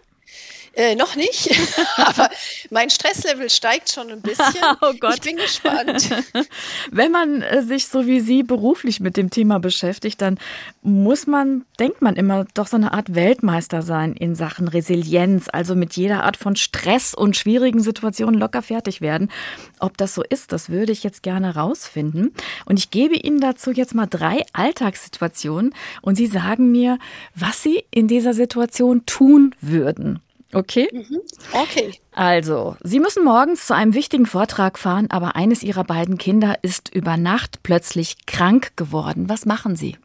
Äh, 0.76 0.95
noch 0.95 1.16
nicht, 1.16 1.59
aber 1.97 2.28
mein 2.68 2.90
Stresslevel 2.90 3.49
steigt 3.49 3.90
schon 3.90 4.11
ein 4.11 4.21
bisschen. 4.21 4.45
Oh 4.83 4.92
Gott. 5.00 5.14
Ich 5.14 5.21
bin 5.23 5.37
gespannt. 5.37 6.11
Wenn 6.90 7.11
man 7.11 7.40
äh, 7.40 7.62
sich 7.62 7.87
so 7.87 8.06
wie 8.06 8.21
Sie 8.21 8.42
beruflich 8.42 9.00
mit 9.00 9.16
dem 9.16 9.30
Thema 9.30 9.59
beschäftigt, 9.59 10.21
dann 10.21 10.38
muss 10.83 11.26
man, 11.26 11.64
denkt 11.78 12.02
man 12.02 12.16
immer, 12.16 12.45
doch 12.54 12.66
so 12.66 12.76
eine 12.76 12.92
Art 12.92 13.14
Weltmeister 13.14 13.80
sein 13.80 14.12
in 14.12 14.35
Sachen 14.35 14.68
Resilienz, 14.68 15.49
also 15.50 15.75
mit 15.75 15.95
jeder 15.95 16.25
Art 16.25 16.37
von 16.37 16.56
Stress 16.56 17.14
und 17.14 17.37
schwierigen 17.37 17.81
Situationen 17.81 18.38
locker 18.38 18.61
fertig 18.61 19.00
werden. 19.00 19.31
Ob 19.79 19.96
das 19.96 20.14
so 20.14 20.22
ist, 20.22 20.53
das 20.53 20.68
würde 20.68 20.92
ich 20.92 21.03
jetzt 21.03 21.22
gerne 21.22 21.55
rausfinden. 21.55 22.35
Und 22.66 22.79
ich 22.79 22.90
gebe 22.90 23.14
Ihnen 23.14 23.40
dazu 23.40 23.70
jetzt 23.70 23.94
mal 23.94 24.07
drei 24.07 24.42
Alltagssituationen 24.53 25.74
und 26.03 26.16
Sie 26.16 26.27
sagen 26.27 26.70
mir, 26.70 26.98
was 27.35 27.62
Sie 27.62 27.85
in 27.90 28.09
dieser 28.09 28.35
Situation 28.35 29.07
tun 29.07 29.55
würden. 29.61 30.20
Okay? 30.57 30.88
Mhm. 30.90 31.21
Okay. 31.53 32.01
Also, 32.12 32.77
Sie 32.83 32.99
müssen 32.99 33.23
morgens 33.23 33.66
zu 33.66 33.75
einem 33.75 33.92
wichtigen 33.92 34.25
Vortrag 34.25 34.79
fahren, 34.79 35.09
aber 35.11 35.37
eines 35.37 35.62
Ihrer 35.62 35.85
beiden 35.85 36.16
Kinder 36.16 36.57
ist 36.62 36.88
über 36.95 37.19
Nacht 37.19 37.62
plötzlich 37.62 38.25
krank 38.25 38.73
geworden. 38.75 39.29
Was 39.29 39.45
machen 39.45 39.77
Sie? 39.77 39.99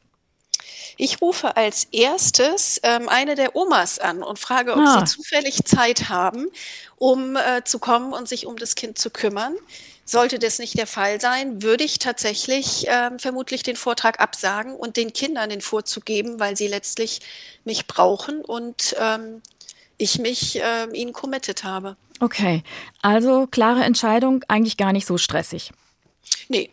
Ich 0.97 1.21
rufe 1.21 1.55
als 1.55 1.85
erstes 1.93 2.81
ähm, 2.83 3.07
eine 3.07 3.35
der 3.35 3.55
Omas 3.55 3.97
an 3.97 4.23
und 4.23 4.39
frage, 4.39 4.73
ob 4.73 4.79
ah. 4.79 4.99
sie 4.99 5.15
zufällig 5.15 5.63
Zeit 5.63 6.09
haben, 6.09 6.47
um 6.97 7.37
äh, 7.37 7.63
zu 7.63 7.79
kommen 7.79 8.11
und 8.11 8.27
sich 8.27 8.45
um 8.45 8.57
das 8.57 8.75
Kind 8.75 8.97
zu 8.97 9.09
kümmern. 9.09 9.55
Sollte 10.03 10.37
das 10.37 10.59
nicht 10.59 10.77
der 10.77 10.87
Fall 10.87 11.21
sein, 11.21 11.63
würde 11.63 11.85
ich 11.85 11.97
tatsächlich 11.97 12.87
ähm, 12.89 13.19
vermutlich 13.19 13.63
den 13.63 13.77
Vortrag 13.77 14.19
absagen 14.19 14.75
und 14.75 14.97
den 14.97 15.13
Kindern 15.13 15.49
den 15.49 15.61
Vorzug 15.61 16.03
geben, 16.03 16.41
weil 16.41 16.57
sie 16.57 16.67
letztlich 16.67 17.21
mich 17.63 17.87
brauchen 17.87 18.43
und 18.43 18.93
ähm, 18.99 19.41
ich 20.01 20.19
mich 20.19 20.59
äh, 20.59 20.87
ihnen 20.93 21.13
committed 21.13 21.63
habe. 21.63 21.95
Okay, 22.19 22.63
also 23.01 23.47
klare 23.47 23.83
Entscheidung, 23.83 24.43
eigentlich 24.47 24.77
gar 24.77 24.93
nicht 24.93 25.07
so 25.07 25.17
stressig. 25.17 25.71
Nee. 26.49 26.69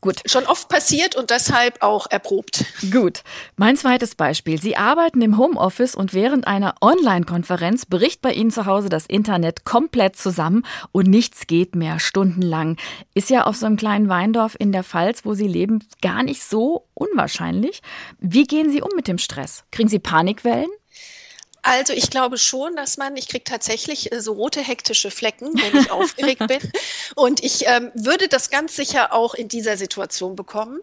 Gut. 0.00 0.20
Schon 0.26 0.46
oft 0.46 0.68
passiert 0.68 1.14
und 1.14 1.30
deshalb 1.30 1.80
auch 1.80 2.10
erprobt. 2.10 2.64
Gut. 2.90 3.22
Mein 3.56 3.76
zweites 3.76 4.16
Beispiel. 4.16 4.60
Sie 4.60 4.76
arbeiten 4.76 5.22
im 5.22 5.38
Homeoffice 5.38 5.94
und 5.94 6.12
während 6.12 6.48
einer 6.48 6.74
Online-Konferenz 6.80 7.86
bricht 7.86 8.20
bei 8.20 8.32
Ihnen 8.32 8.50
zu 8.50 8.66
Hause 8.66 8.88
das 8.88 9.06
Internet 9.06 9.64
komplett 9.64 10.16
zusammen 10.16 10.66
und 10.90 11.06
nichts 11.06 11.46
geht 11.46 11.76
mehr 11.76 12.00
stundenlang. 12.00 12.78
Ist 13.14 13.30
ja 13.30 13.44
auf 13.44 13.54
so 13.54 13.66
einem 13.66 13.76
kleinen 13.76 14.08
Weindorf 14.08 14.56
in 14.58 14.72
der 14.72 14.82
Pfalz, 14.82 15.24
wo 15.24 15.34
Sie 15.34 15.46
leben, 15.46 15.86
gar 16.02 16.24
nicht 16.24 16.42
so 16.42 16.88
unwahrscheinlich. 16.94 17.80
Wie 18.18 18.44
gehen 18.44 18.72
Sie 18.72 18.82
um 18.82 18.90
mit 18.96 19.06
dem 19.06 19.18
Stress? 19.18 19.62
Kriegen 19.70 19.88
Sie 19.88 20.00
Panikwellen? 20.00 20.70
Also 21.62 21.92
ich 21.92 22.10
glaube 22.10 22.38
schon, 22.38 22.74
dass 22.74 22.96
man, 22.96 23.16
ich 23.16 23.28
kriege 23.28 23.44
tatsächlich 23.44 24.12
äh, 24.12 24.20
so 24.20 24.32
rote 24.32 24.60
hektische 24.60 25.12
Flecken, 25.12 25.52
wenn 25.54 25.80
ich 25.80 25.90
aufgeregt 25.92 26.46
bin. 26.48 26.60
Und 27.14 27.42
ich 27.42 27.66
ähm, 27.66 27.92
würde 27.94 28.26
das 28.26 28.50
ganz 28.50 28.74
sicher 28.74 29.12
auch 29.12 29.34
in 29.34 29.48
dieser 29.48 29.76
Situation 29.76 30.34
bekommen. 30.34 30.80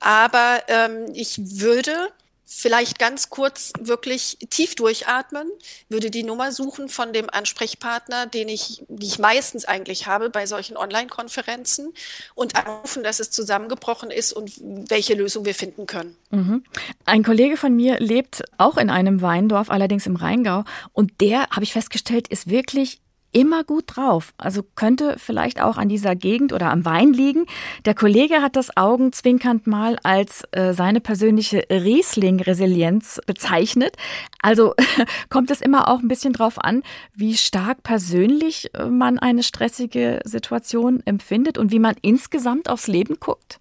Aber 0.00 0.62
ähm, 0.68 1.06
ich 1.14 1.38
würde 1.38 2.12
vielleicht 2.50 2.98
ganz 2.98 3.28
kurz 3.28 3.72
wirklich 3.78 4.38
tief 4.48 4.74
durchatmen, 4.74 5.46
würde 5.90 6.10
die 6.10 6.22
Nummer 6.22 6.50
suchen 6.50 6.88
von 6.88 7.12
dem 7.12 7.28
Ansprechpartner, 7.28 8.26
den 8.26 8.48
ich, 8.48 8.82
die 8.88 9.06
ich 9.06 9.18
meistens 9.18 9.66
eigentlich 9.66 10.06
habe 10.06 10.30
bei 10.30 10.46
solchen 10.46 10.78
Online-Konferenzen 10.78 11.92
und 12.34 12.56
anrufen, 12.56 13.02
dass 13.02 13.20
es 13.20 13.30
zusammengebrochen 13.30 14.10
ist 14.10 14.32
und 14.32 14.52
welche 14.88 15.12
Lösung 15.12 15.44
wir 15.44 15.54
finden 15.54 15.84
können. 15.84 16.16
Mhm. 16.30 16.64
Ein 17.04 17.22
Kollege 17.22 17.58
von 17.58 17.76
mir 17.76 18.00
lebt 18.00 18.42
auch 18.56 18.78
in 18.78 18.88
einem 18.88 19.20
Weindorf, 19.20 19.68
allerdings 19.68 20.06
im 20.06 20.16
Rheingau, 20.16 20.64
und 20.94 21.20
der, 21.20 21.50
habe 21.50 21.64
ich 21.64 21.74
festgestellt, 21.74 22.28
ist 22.28 22.48
wirklich 22.48 22.98
immer 23.32 23.64
gut 23.64 23.96
drauf. 23.96 24.32
Also 24.38 24.62
könnte 24.62 25.16
vielleicht 25.18 25.60
auch 25.60 25.76
an 25.76 25.88
dieser 25.88 26.16
Gegend 26.16 26.52
oder 26.52 26.70
am 26.70 26.84
Wein 26.84 27.12
liegen. 27.12 27.46
Der 27.84 27.94
Kollege 27.94 28.42
hat 28.42 28.56
das 28.56 28.76
augenzwinkernd 28.76 29.66
mal 29.66 29.98
als 30.02 30.44
äh, 30.52 30.72
seine 30.72 31.00
persönliche 31.00 31.64
Riesling-Resilienz 31.70 33.20
bezeichnet. 33.26 33.96
Also 34.42 34.74
kommt 35.30 35.50
es 35.50 35.60
immer 35.60 35.88
auch 35.88 36.00
ein 36.00 36.08
bisschen 36.08 36.32
drauf 36.32 36.62
an, 36.62 36.82
wie 37.14 37.36
stark 37.36 37.82
persönlich 37.82 38.74
äh, 38.74 38.86
man 38.86 39.18
eine 39.18 39.42
stressige 39.42 40.20
Situation 40.24 41.02
empfindet 41.04 41.58
und 41.58 41.70
wie 41.70 41.78
man 41.78 41.96
insgesamt 42.02 42.68
aufs 42.68 42.86
Leben 42.86 43.16
guckt? 43.20 43.60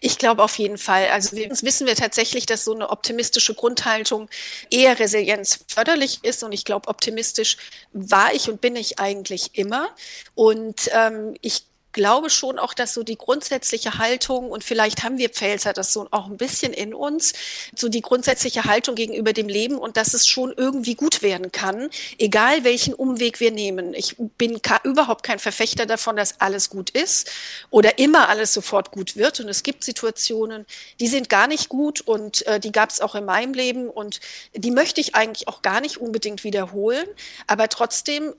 Ich 0.00 0.18
glaube 0.18 0.42
auf 0.42 0.58
jeden 0.58 0.78
Fall. 0.78 1.08
Also 1.08 1.36
wissen 1.36 1.86
wir 1.86 1.94
tatsächlich, 1.96 2.46
dass 2.46 2.64
so 2.64 2.74
eine 2.74 2.90
optimistische 2.90 3.54
Grundhaltung 3.54 4.28
eher 4.70 4.98
Resilienz 4.98 5.64
förderlich 5.68 6.22
ist. 6.22 6.42
Und 6.42 6.52
ich 6.52 6.64
glaube, 6.64 6.88
optimistisch 6.88 7.56
war 7.92 8.34
ich 8.34 8.48
und 8.48 8.60
bin 8.60 8.76
ich 8.76 8.98
eigentlich 8.98 9.56
immer. 9.58 9.88
Und 10.34 10.90
ähm, 10.92 11.34
ich 11.40 11.64
glaube 11.94 12.28
schon 12.28 12.58
auch, 12.58 12.74
dass 12.74 12.92
so 12.92 13.02
die 13.02 13.16
grundsätzliche 13.16 13.96
Haltung, 13.96 14.50
und 14.50 14.62
vielleicht 14.62 15.02
haben 15.02 15.16
wir 15.16 15.30
Pfälzer 15.30 15.72
das 15.72 15.94
so 15.94 16.06
auch 16.10 16.26
ein 16.26 16.36
bisschen 16.36 16.74
in 16.74 16.92
uns, 16.92 17.32
so 17.74 17.88
die 17.88 18.02
grundsätzliche 18.02 18.64
Haltung 18.64 18.94
gegenüber 18.94 19.32
dem 19.32 19.48
Leben 19.48 19.78
und 19.78 19.96
dass 19.96 20.12
es 20.12 20.26
schon 20.26 20.52
irgendwie 20.54 20.94
gut 20.94 21.22
werden 21.22 21.52
kann, 21.52 21.88
egal 22.18 22.64
welchen 22.64 22.92
Umweg 22.92 23.40
wir 23.40 23.50
nehmen. 23.50 23.94
Ich 23.94 24.16
bin 24.18 24.60
überhaupt 24.82 25.22
kein 25.22 25.38
Verfechter 25.38 25.86
davon, 25.86 26.16
dass 26.16 26.40
alles 26.40 26.68
gut 26.68 26.90
ist 26.90 27.30
oder 27.70 27.98
immer 27.98 28.28
alles 28.28 28.52
sofort 28.52 28.90
gut 28.90 29.16
wird. 29.16 29.40
Und 29.40 29.48
es 29.48 29.62
gibt 29.62 29.84
Situationen, 29.84 30.66
die 31.00 31.06
sind 31.06 31.30
gar 31.30 31.46
nicht 31.46 31.68
gut 31.68 32.00
und 32.02 32.46
äh, 32.46 32.60
die 32.60 32.72
gab 32.72 32.90
es 32.90 33.00
auch 33.00 33.14
in 33.14 33.24
meinem 33.24 33.54
Leben 33.54 33.88
und 33.88 34.20
die 34.54 34.70
möchte 34.72 35.00
ich 35.00 35.14
eigentlich 35.14 35.48
auch 35.48 35.62
gar 35.62 35.80
nicht 35.80 35.98
unbedingt 35.98 36.44
wiederholen. 36.44 37.06
Aber 37.46 37.68
trotzdem 37.68 38.34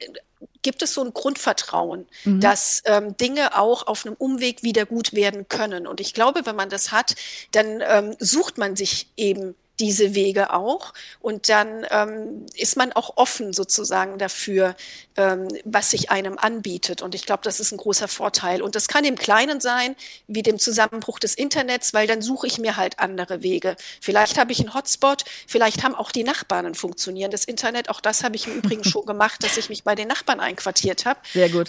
gibt 0.62 0.82
es 0.82 0.93
so 0.93 1.04
ein 1.04 1.13
Grundvertrauen, 1.13 2.08
mhm. 2.24 2.39
dass 2.39 2.82
ähm, 2.86 3.15
Dinge 3.17 3.58
auch 3.58 3.88
auf 3.88 4.06
einem 4.06 4.15
Umweg 4.15 4.63
wieder 4.63 4.86
gut 4.86 5.13
werden 5.13 5.48
können. 5.48 5.88
Und 5.88 6.00
ich 6.00 6.13
glaube, 6.13 6.45
wenn 6.45 6.56
man 6.56 6.69
das 6.69 6.91
hat, 6.91 7.15
dann 7.52 7.82
ähm, 7.88 8.15
sucht 8.19 8.58
man 8.58 8.76
sich 8.76 9.08
eben 9.15 9.56
diese 9.79 10.15
Wege 10.15 10.53
auch. 10.53 10.93
Und 11.19 11.49
dann 11.49 11.85
ähm, 11.89 12.45
ist 12.55 12.77
man 12.77 12.93
auch 12.93 13.17
offen 13.17 13.53
sozusagen 13.53 14.17
dafür, 14.17 14.75
ähm, 15.17 15.47
was 15.63 15.91
sich 15.91 16.11
einem 16.11 16.38
anbietet. 16.38 17.01
Und 17.01 17.15
ich 17.15 17.25
glaube, 17.25 17.41
das 17.43 17.59
ist 17.59 17.71
ein 17.71 17.77
großer 17.77 18.07
Vorteil. 18.07 18.61
Und 18.61 18.75
das 18.75 18.88
kann 18.88 19.03
im 19.05 19.17
Kleinen 19.17 19.59
sein, 19.59 19.95
wie 20.27 20.43
dem 20.43 20.59
Zusammenbruch 20.59 21.19
des 21.19 21.35
Internets, 21.35 21.93
weil 21.93 22.07
dann 22.07 22.21
suche 22.21 22.47
ich 22.47 22.57
mir 22.57 22.77
halt 22.77 22.99
andere 22.99 23.43
Wege. 23.43 23.75
Vielleicht 24.01 24.38
habe 24.38 24.51
ich 24.51 24.59
einen 24.59 24.73
Hotspot, 24.73 25.23
vielleicht 25.47 25.83
haben 25.83 25.95
auch 25.95 26.11
die 26.11 26.23
Nachbarn 26.23 26.65
ein 26.65 26.75
funktionierendes 26.75 27.45
Internet. 27.45 27.89
Auch 27.89 28.01
das 28.01 28.23
habe 28.23 28.35
ich 28.35 28.47
im 28.47 28.53
Übrigen 28.57 28.83
schon 28.83 29.05
gemacht, 29.05 29.43
dass 29.43 29.57
ich 29.57 29.69
mich 29.69 29.83
bei 29.83 29.95
den 29.95 30.07
Nachbarn 30.07 30.39
einquartiert 30.39 31.05
habe, 31.05 31.19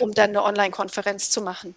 um 0.00 0.14
dann 0.14 0.30
eine 0.30 0.42
Online-Konferenz 0.42 1.30
zu 1.30 1.40
machen. 1.40 1.74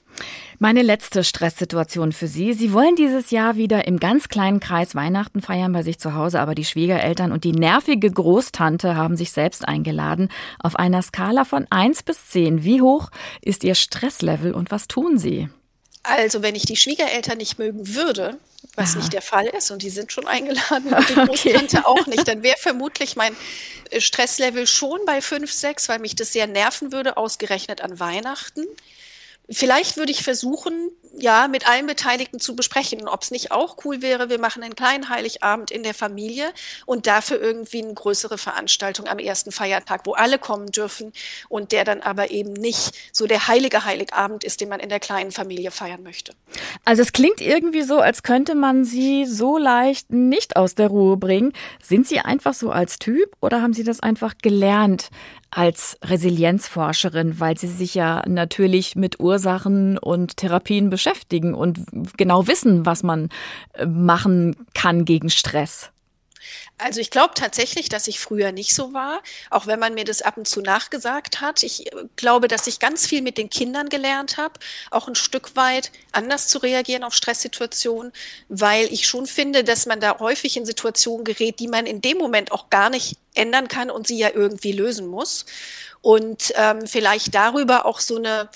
Meine 0.59 0.81
letzte 0.81 1.23
Stresssituation 1.23 2.11
für 2.11 2.27
Sie. 2.27 2.53
Sie 2.53 2.73
wollen 2.73 2.95
dieses 2.95 3.31
Jahr 3.31 3.55
wieder 3.55 3.87
im 3.87 3.99
ganz 3.99 4.27
kleinen 4.27 4.59
Kreis 4.59 4.95
Weihnachten 4.95 5.41
feiern 5.41 5.71
bei 5.71 5.83
sich 5.83 5.99
zu 5.99 6.13
Hause, 6.13 6.18
aber 6.19 6.55
die 6.55 6.65
Schwiegereltern 6.65 7.31
und 7.31 7.43
die 7.43 7.51
nervige 7.51 8.11
Großtante 8.11 8.95
haben 8.95 9.15
sich 9.15 9.31
selbst 9.31 9.67
eingeladen. 9.67 10.29
Auf 10.59 10.75
einer 10.75 11.01
Skala 11.01 11.45
von 11.45 11.67
1 11.69 12.03
bis 12.03 12.27
10, 12.27 12.63
wie 12.63 12.81
hoch 12.81 13.09
ist 13.41 13.63
Ihr 13.63 13.75
Stresslevel 13.75 14.53
und 14.53 14.71
was 14.71 14.87
tun 14.87 15.17
Sie? 15.17 15.49
Also, 16.03 16.41
wenn 16.41 16.55
ich 16.55 16.65
die 16.65 16.75
Schwiegereltern 16.75 17.37
nicht 17.37 17.59
mögen 17.59 17.95
würde, 17.95 18.37
was 18.75 18.93
ja. 18.93 18.99
nicht 18.99 19.13
der 19.13 19.21
Fall 19.21 19.47
ist, 19.47 19.71
und 19.71 19.83
die 19.83 19.89
sind 19.89 20.11
schon 20.11 20.27
eingeladen 20.27 20.93
und 20.93 21.09
die 21.09 21.15
Großtante 21.15 21.79
okay. 21.79 21.85
auch 21.85 22.07
nicht, 22.07 22.27
dann 22.27 22.43
wäre 22.43 22.57
vermutlich 22.57 23.15
mein 23.15 23.35
äh, 23.89 24.01
Stresslevel 24.01 24.67
schon 24.67 24.99
bei 25.05 25.21
5, 25.21 25.51
6, 25.51 25.89
weil 25.89 25.99
mich 25.99 26.15
das 26.15 26.33
sehr 26.33 26.47
nerven 26.47 26.91
würde, 26.91 27.17
ausgerechnet 27.17 27.81
an 27.81 27.99
Weihnachten. 27.99 28.65
Vielleicht 29.49 29.97
würde 29.97 30.11
ich 30.11 30.23
versuchen, 30.23 30.91
ja, 31.17 31.47
mit 31.47 31.67
allen 31.67 31.87
Beteiligten 31.87 32.39
zu 32.39 32.55
besprechen, 32.55 33.07
ob 33.07 33.23
es 33.23 33.31
nicht 33.31 33.51
auch 33.51 33.77
cool 33.83 34.01
wäre, 34.01 34.29
wir 34.29 34.39
machen 34.39 34.63
einen 34.63 34.75
kleinen 34.75 35.09
Heiligabend 35.09 35.71
in 35.71 35.83
der 35.83 35.93
Familie 35.93 36.51
und 36.85 37.07
dafür 37.07 37.41
irgendwie 37.41 37.83
eine 37.83 37.93
größere 37.93 38.37
Veranstaltung 38.37 39.07
am 39.07 39.19
ersten 39.19 39.51
Feiertag, 39.51 40.05
wo 40.05 40.13
alle 40.13 40.39
kommen 40.39 40.71
dürfen 40.71 41.13
und 41.47 41.71
der 41.71 41.83
dann 41.83 42.01
aber 42.01 42.31
eben 42.31 42.53
nicht 42.53 42.93
so 43.11 43.27
der 43.27 43.47
heilige 43.47 43.85
Heiligabend 43.85 44.43
ist, 44.43 44.61
den 44.61 44.69
man 44.69 44.79
in 44.79 44.89
der 44.89 44.99
kleinen 44.99 45.31
Familie 45.31 45.71
feiern 45.71 46.03
möchte. 46.03 46.33
Also 46.85 47.01
es 47.01 47.11
klingt 47.11 47.41
irgendwie 47.41 47.83
so, 47.83 47.99
als 47.99 48.23
könnte 48.23 48.55
man 48.55 48.83
Sie 48.83 49.25
so 49.25 49.57
leicht 49.57 50.11
nicht 50.11 50.55
aus 50.55 50.75
der 50.75 50.87
Ruhe 50.87 51.17
bringen. 51.17 51.53
Sind 51.81 52.07
Sie 52.07 52.19
einfach 52.19 52.53
so 52.53 52.71
als 52.71 52.99
Typ 52.99 53.35
oder 53.41 53.61
haben 53.61 53.73
Sie 53.73 53.83
das 53.83 53.99
einfach 53.99 54.35
gelernt? 54.41 55.09
Als 55.51 55.97
Resilienzforscherin, 56.03 57.39
weil 57.39 57.57
Sie 57.57 57.67
sich 57.67 57.95
ja 57.95 58.23
natürlich 58.27 58.95
mit 58.95 59.19
Ursachen 59.19 59.97
und 59.97 60.37
Therapien 60.37 60.89
beschäftigen 60.89 61.53
und 61.53 61.79
genau 62.17 62.47
wissen, 62.47 62.85
was 62.85 63.03
man 63.03 63.29
äh, 63.73 63.85
machen 63.85 64.55
kann 64.73 65.05
gegen 65.05 65.29
Stress. 65.29 65.91
Also 66.77 67.01
ich 67.01 67.11
glaube 67.11 67.33
tatsächlich, 67.35 67.89
dass 67.89 68.07
ich 68.07 68.19
früher 68.19 68.51
nicht 68.51 68.73
so 68.73 68.93
war, 68.93 69.21
auch 69.49 69.67
wenn 69.67 69.79
man 69.79 69.93
mir 69.93 70.05
das 70.05 70.21
ab 70.21 70.37
und 70.37 70.47
zu 70.47 70.61
nachgesagt 70.61 71.41
hat. 71.41 71.63
Ich 71.63 71.87
äh, 71.87 72.05
glaube, 72.15 72.47
dass 72.47 72.67
ich 72.67 72.79
ganz 72.79 73.05
viel 73.05 73.21
mit 73.21 73.37
den 73.37 73.49
Kindern 73.49 73.89
gelernt 73.89 74.37
habe, 74.37 74.53
auch 74.89 75.07
ein 75.07 75.15
Stück 75.15 75.55
weit 75.55 75.91
anders 76.11 76.47
zu 76.47 76.59
reagieren 76.59 77.03
auf 77.03 77.13
Stresssituationen, 77.13 78.13
weil 78.47 78.85
ich 78.93 79.07
schon 79.07 79.25
finde, 79.25 79.63
dass 79.63 79.85
man 79.85 79.99
da 79.99 80.19
häufig 80.19 80.55
in 80.57 80.65
Situationen 80.65 81.25
gerät, 81.25 81.59
die 81.59 81.67
man 81.67 81.85
in 81.85 82.01
dem 82.01 82.17
Moment 82.17 82.51
auch 82.51 82.69
gar 82.69 82.89
nicht 82.89 83.17
ändern 83.39 83.67
kann 83.67 83.89
und 83.89 84.07
sie 84.07 84.17
ja 84.17 84.29
irgendwie 84.33 84.71
lösen 84.71 85.07
muss. 85.07 85.45
Und 86.01 86.53
ähm, 86.55 86.87
vielleicht 86.87 87.35
darüber 87.35 87.85
auch 87.85 87.99
so 87.99 88.17
eine 88.17 88.49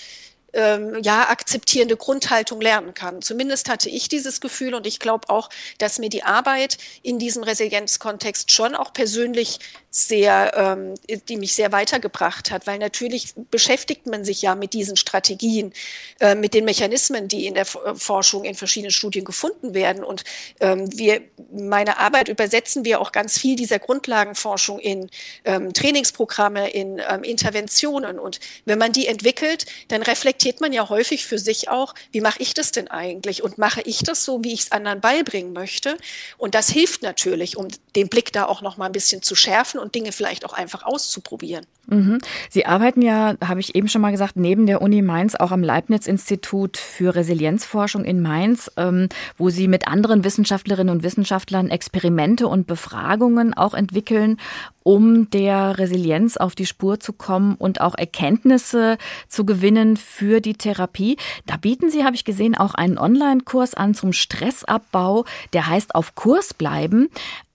ähm, 0.54 1.00
ja, 1.04 1.30
akzeptierende 1.30 1.98
Grundhaltung 1.98 2.62
lernen 2.62 2.93
kann. 2.93 3.22
Zumindest 3.22 3.69
hatte 3.69 3.89
ich 3.89 4.08
dieses 4.08 4.39
Gefühl 4.39 4.76
und 4.76 4.86
ich 4.88 5.00
glaube 5.00 5.30
auch, 5.30 5.50
dass 5.80 6.00
mir 6.00 6.10
die 6.10 6.24
Arbeit 6.24 6.78
in 7.02 7.19
diesem 7.19 7.43
Resilienzkontext 7.43 8.52
schon 8.52 8.76
auch 8.76 8.93
persönlich 8.93 9.60
sehr, 9.95 10.53
ähm, 10.56 10.95
die 11.29 11.38
mich 11.38 11.53
sehr 11.53 11.71
weitergebracht 11.71 12.49
hat, 12.49 12.65
weil 12.65 12.79
natürlich 12.79 13.36
beschäftigt 13.51 14.08
man 14.08 14.25
sich 14.25 14.41
ja 14.41 14.56
mit 14.56 14.73
diesen 14.73 14.95
Strategien, 14.95 15.71
äh, 16.19 16.34
mit 16.34 16.56
den 16.56 16.65
Mechanismen, 16.65 17.27
die 17.27 17.45
in 17.45 17.53
der 17.53 17.67
äh, 17.86 17.93
Forschung 17.93 18.43
in 18.43 18.56
verschiedenen 18.56 18.89
Studien 18.89 19.23
gefunden 19.23 19.75
werden. 19.75 20.03
Und 20.03 20.23
ähm, 20.60 20.89
wir, 20.97 21.21
meine 21.51 21.99
Arbeit 21.99 22.27
übersetzen 22.27 22.86
wir 22.86 22.99
auch 22.99 23.12
ganz 23.12 23.38
viel 23.38 23.56
dieser 23.56 23.77
Grundlagenforschung 23.77 24.79
in 24.79 25.12
ähm, 25.45 25.73
Trainingsprogramme, 25.73 26.71
in 26.71 26.99
ähm, 27.08 27.23
Interventionen. 27.23 28.17
Und 28.17 28.39
wenn 28.65 28.79
man 28.79 28.93
die 28.93 29.06
entwickelt, 29.06 29.67
dann 29.89 30.01
reflektiert 30.01 30.60
man 30.60 30.73
ja 30.73 30.89
häufig 30.89 31.27
für 31.27 31.38
sich 31.38 31.69
auch, 31.69 31.93
wie 32.12 32.21
mache 32.21 32.41
ich 32.41 32.56
das 32.56 32.71
denn 32.71 32.88
eigentlich? 32.88 33.43
Und 33.43 33.60
mache 33.60 33.82
ich 33.82 33.99
das 33.99 34.25
so, 34.25 34.43
wie 34.43 34.53
ich 34.53 34.62
es 34.62 34.71
anderen 34.71 35.01
beibringen 35.01 35.53
möchte? 35.53 35.99
Und 36.39 36.56
das 36.56 36.71
hilft 36.71 37.03
natürlich, 37.03 37.58
um 37.58 37.67
den 37.95 38.10
Blick 38.10 38.34
da 38.34 38.45
auch 38.45 38.63
noch 38.63 38.77
mal 38.77 38.88
ein 38.88 38.91
bisschen 38.91 39.21
zu 39.21 39.36
schärfen 39.36 39.83
und 39.84 39.93
Dinge 39.93 40.12
vielleicht 40.12 40.46
auch 40.46 40.54
einfach 40.54 40.84
auszuprobieren. 40.84 41.65
Mhm. 41.88 42.19
Sie 42.50 42.65
arbeiten 42.65 43.02
ja, 43.02 43.36
habe 43.43 43.60
ich 43.60 43.76
eben 43.76 43.89
schon 43.89 44.02
mal 44.02 44.12
gesagt, 44.12 44.38
neben 44.38 44.65
der 44.65 44.82
Uni 44.82 45.02
Mainz 45.02 45.36
auch 45.36 45.52
am 45.52 45.62
Leibniz-Institut 45.62 46.78
für 46.78 47.13
Resilienzforschung 47.13 48.06
in 48.06 48.22
Mainz, 48.22 48.72
ähm, 48.78 49.10
wo 49.38 49.50
Sie 49.50 49.67
mit 49.67 49.88
anderen 49.88 50.24
Wissenschaftlerinnen 50.24 50.96
und 50.96 51.04
Wissenschaftlern 51.04 51.69
Experimente 51.69 52.48
und 52.48 52.67
Befragungen 52.67 53.54
auch 53.54 53.74
entwickeln, 53.74 54.38
um 54.84 55.30
der 55.30 55.78
Resilienz 55.78 56.38
auf 56.38 56.56
die 56.56 56.65
Spur 56.65 57.00
zu 57.00 57.13
kommen 57.13 57.56
und 57.56 57.82
auch 57.82 57.96
Erkenntnisse 57.96 58.98
zu 59.28 59.46
gewinnen 59.46 59.98
für 59.98 60.39
die 60.39 60.54
Therapie. 60.54 61.17
Da 61.46 61.58
bieten 61.58 61.89
Sie, 61.89 62.04
habe 62.04 62.15
ich 62.15 62.26
gesehen, 62.26 62.56
auch 62.56 62.74
einen 62.74 62.98
Online-Kurs 62.98 63.74
an 63.74 63.93
zum 63.93 64.13
Stressabbau, 64.13 65.26
der 65.52 65.67
heißt 65.67 65.96
auf 65.96 66.15
Kurs 66.15 66.54
bleiben. 66.54 67.10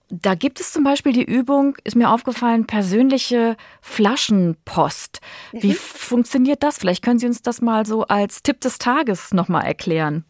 Da 0.09 0.33
gibt 0.33 0.59
es 0.59 0.73
zum 0.73 0.83
Beispiel 0.83 1.13
die 1.13 1.23
Übung, 1.23 1.77
ist 1.83 1.95
mir 1.95 2.09
aufgefallen, 2.09 2.65
persönliche 2.65 3.55
Flaschenpost. 3.81 5.21
Mhm. 5.51 5.63
Wie 5.63 5.73
funktioniert 5.73 6.63
das? 6.63 6.79
Vielleicht 6.79 7.03
können 7.03 7.19
Sie 7.19 7.27
uns 7.27 7.41
das 7.43 7.61
mal 7.61 7.85
so 7.85 8.03
als 8.03 8.41
Tipp 8.41 8.59
des 8.61 8.79
Tages 8.79 9.33
nochmal 9.33 9.65
erklären. 9.65 10.25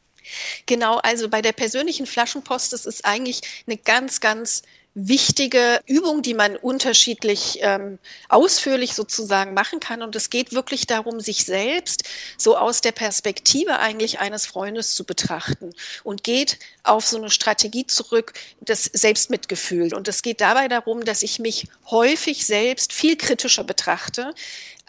Genau, 0.66 0.98
also 0.98 1.30
bei 1.30 1.42
der 1.42 1.54
persönlichen 1.54 2.06
Flaschenpost, 2.06 2.74
das 2.74 2.86
ist 2.86 3.06
eigentlich 3.06 3.42
eine 3.66 3.78
ganz, 3.78 4.20
ganz 4.20 4.64
wichtige 5.08 5.80
Übung, 5.86 6.22
die 6.22 6.34
man 6.34 6.56
unterschiedlich 6.56 7.60
ähm, 7.62 8.00
ausführlich 8.28 8.94
sozusagen 8.94 9.54
machen 9.54 9.80
kann. 9.80 10.02
Und 10.02 10.16
es 10.16 10.30
geht 10.30 10.52
wirklich 10.54 10.88
darum, 10.88 11.20
sich 11.20 11.46
selbst 11.46 12.04
so 12.38 12.58
aus 12.58 12.82
der 12.82 12.92
Perspektive 12.92 13.80
eigentlich 13.80 14.20
eines 14.20 14.46
Freundes 14.46 14.96
zu 14.96 15.04
betrachten 15.04 15.72
und 16.04 16.24
geht 16.24 16.60
auf 16.84 17.06
so 17.06 17.18
eine 17.18 17.30
Strategie 17.30 17.86
zurück, 17.86 18.34
das 18.62 18.84
Selbstmitgefühl. 18.84 19.94
Und 19.94 20.08
es 20.08 20.22
geht 20.22 20.42
dabei 20.42 20.68
darum, 20.68 21.06
dass 21.06 21.24
ich 21.24 21.40
mich 21.40 21.68
häufig 21.90 22.46
selbst 22.46 22.94
viel 22.94 23.16
kritischer 23.16 23.64
betrachte, 23.64 24.34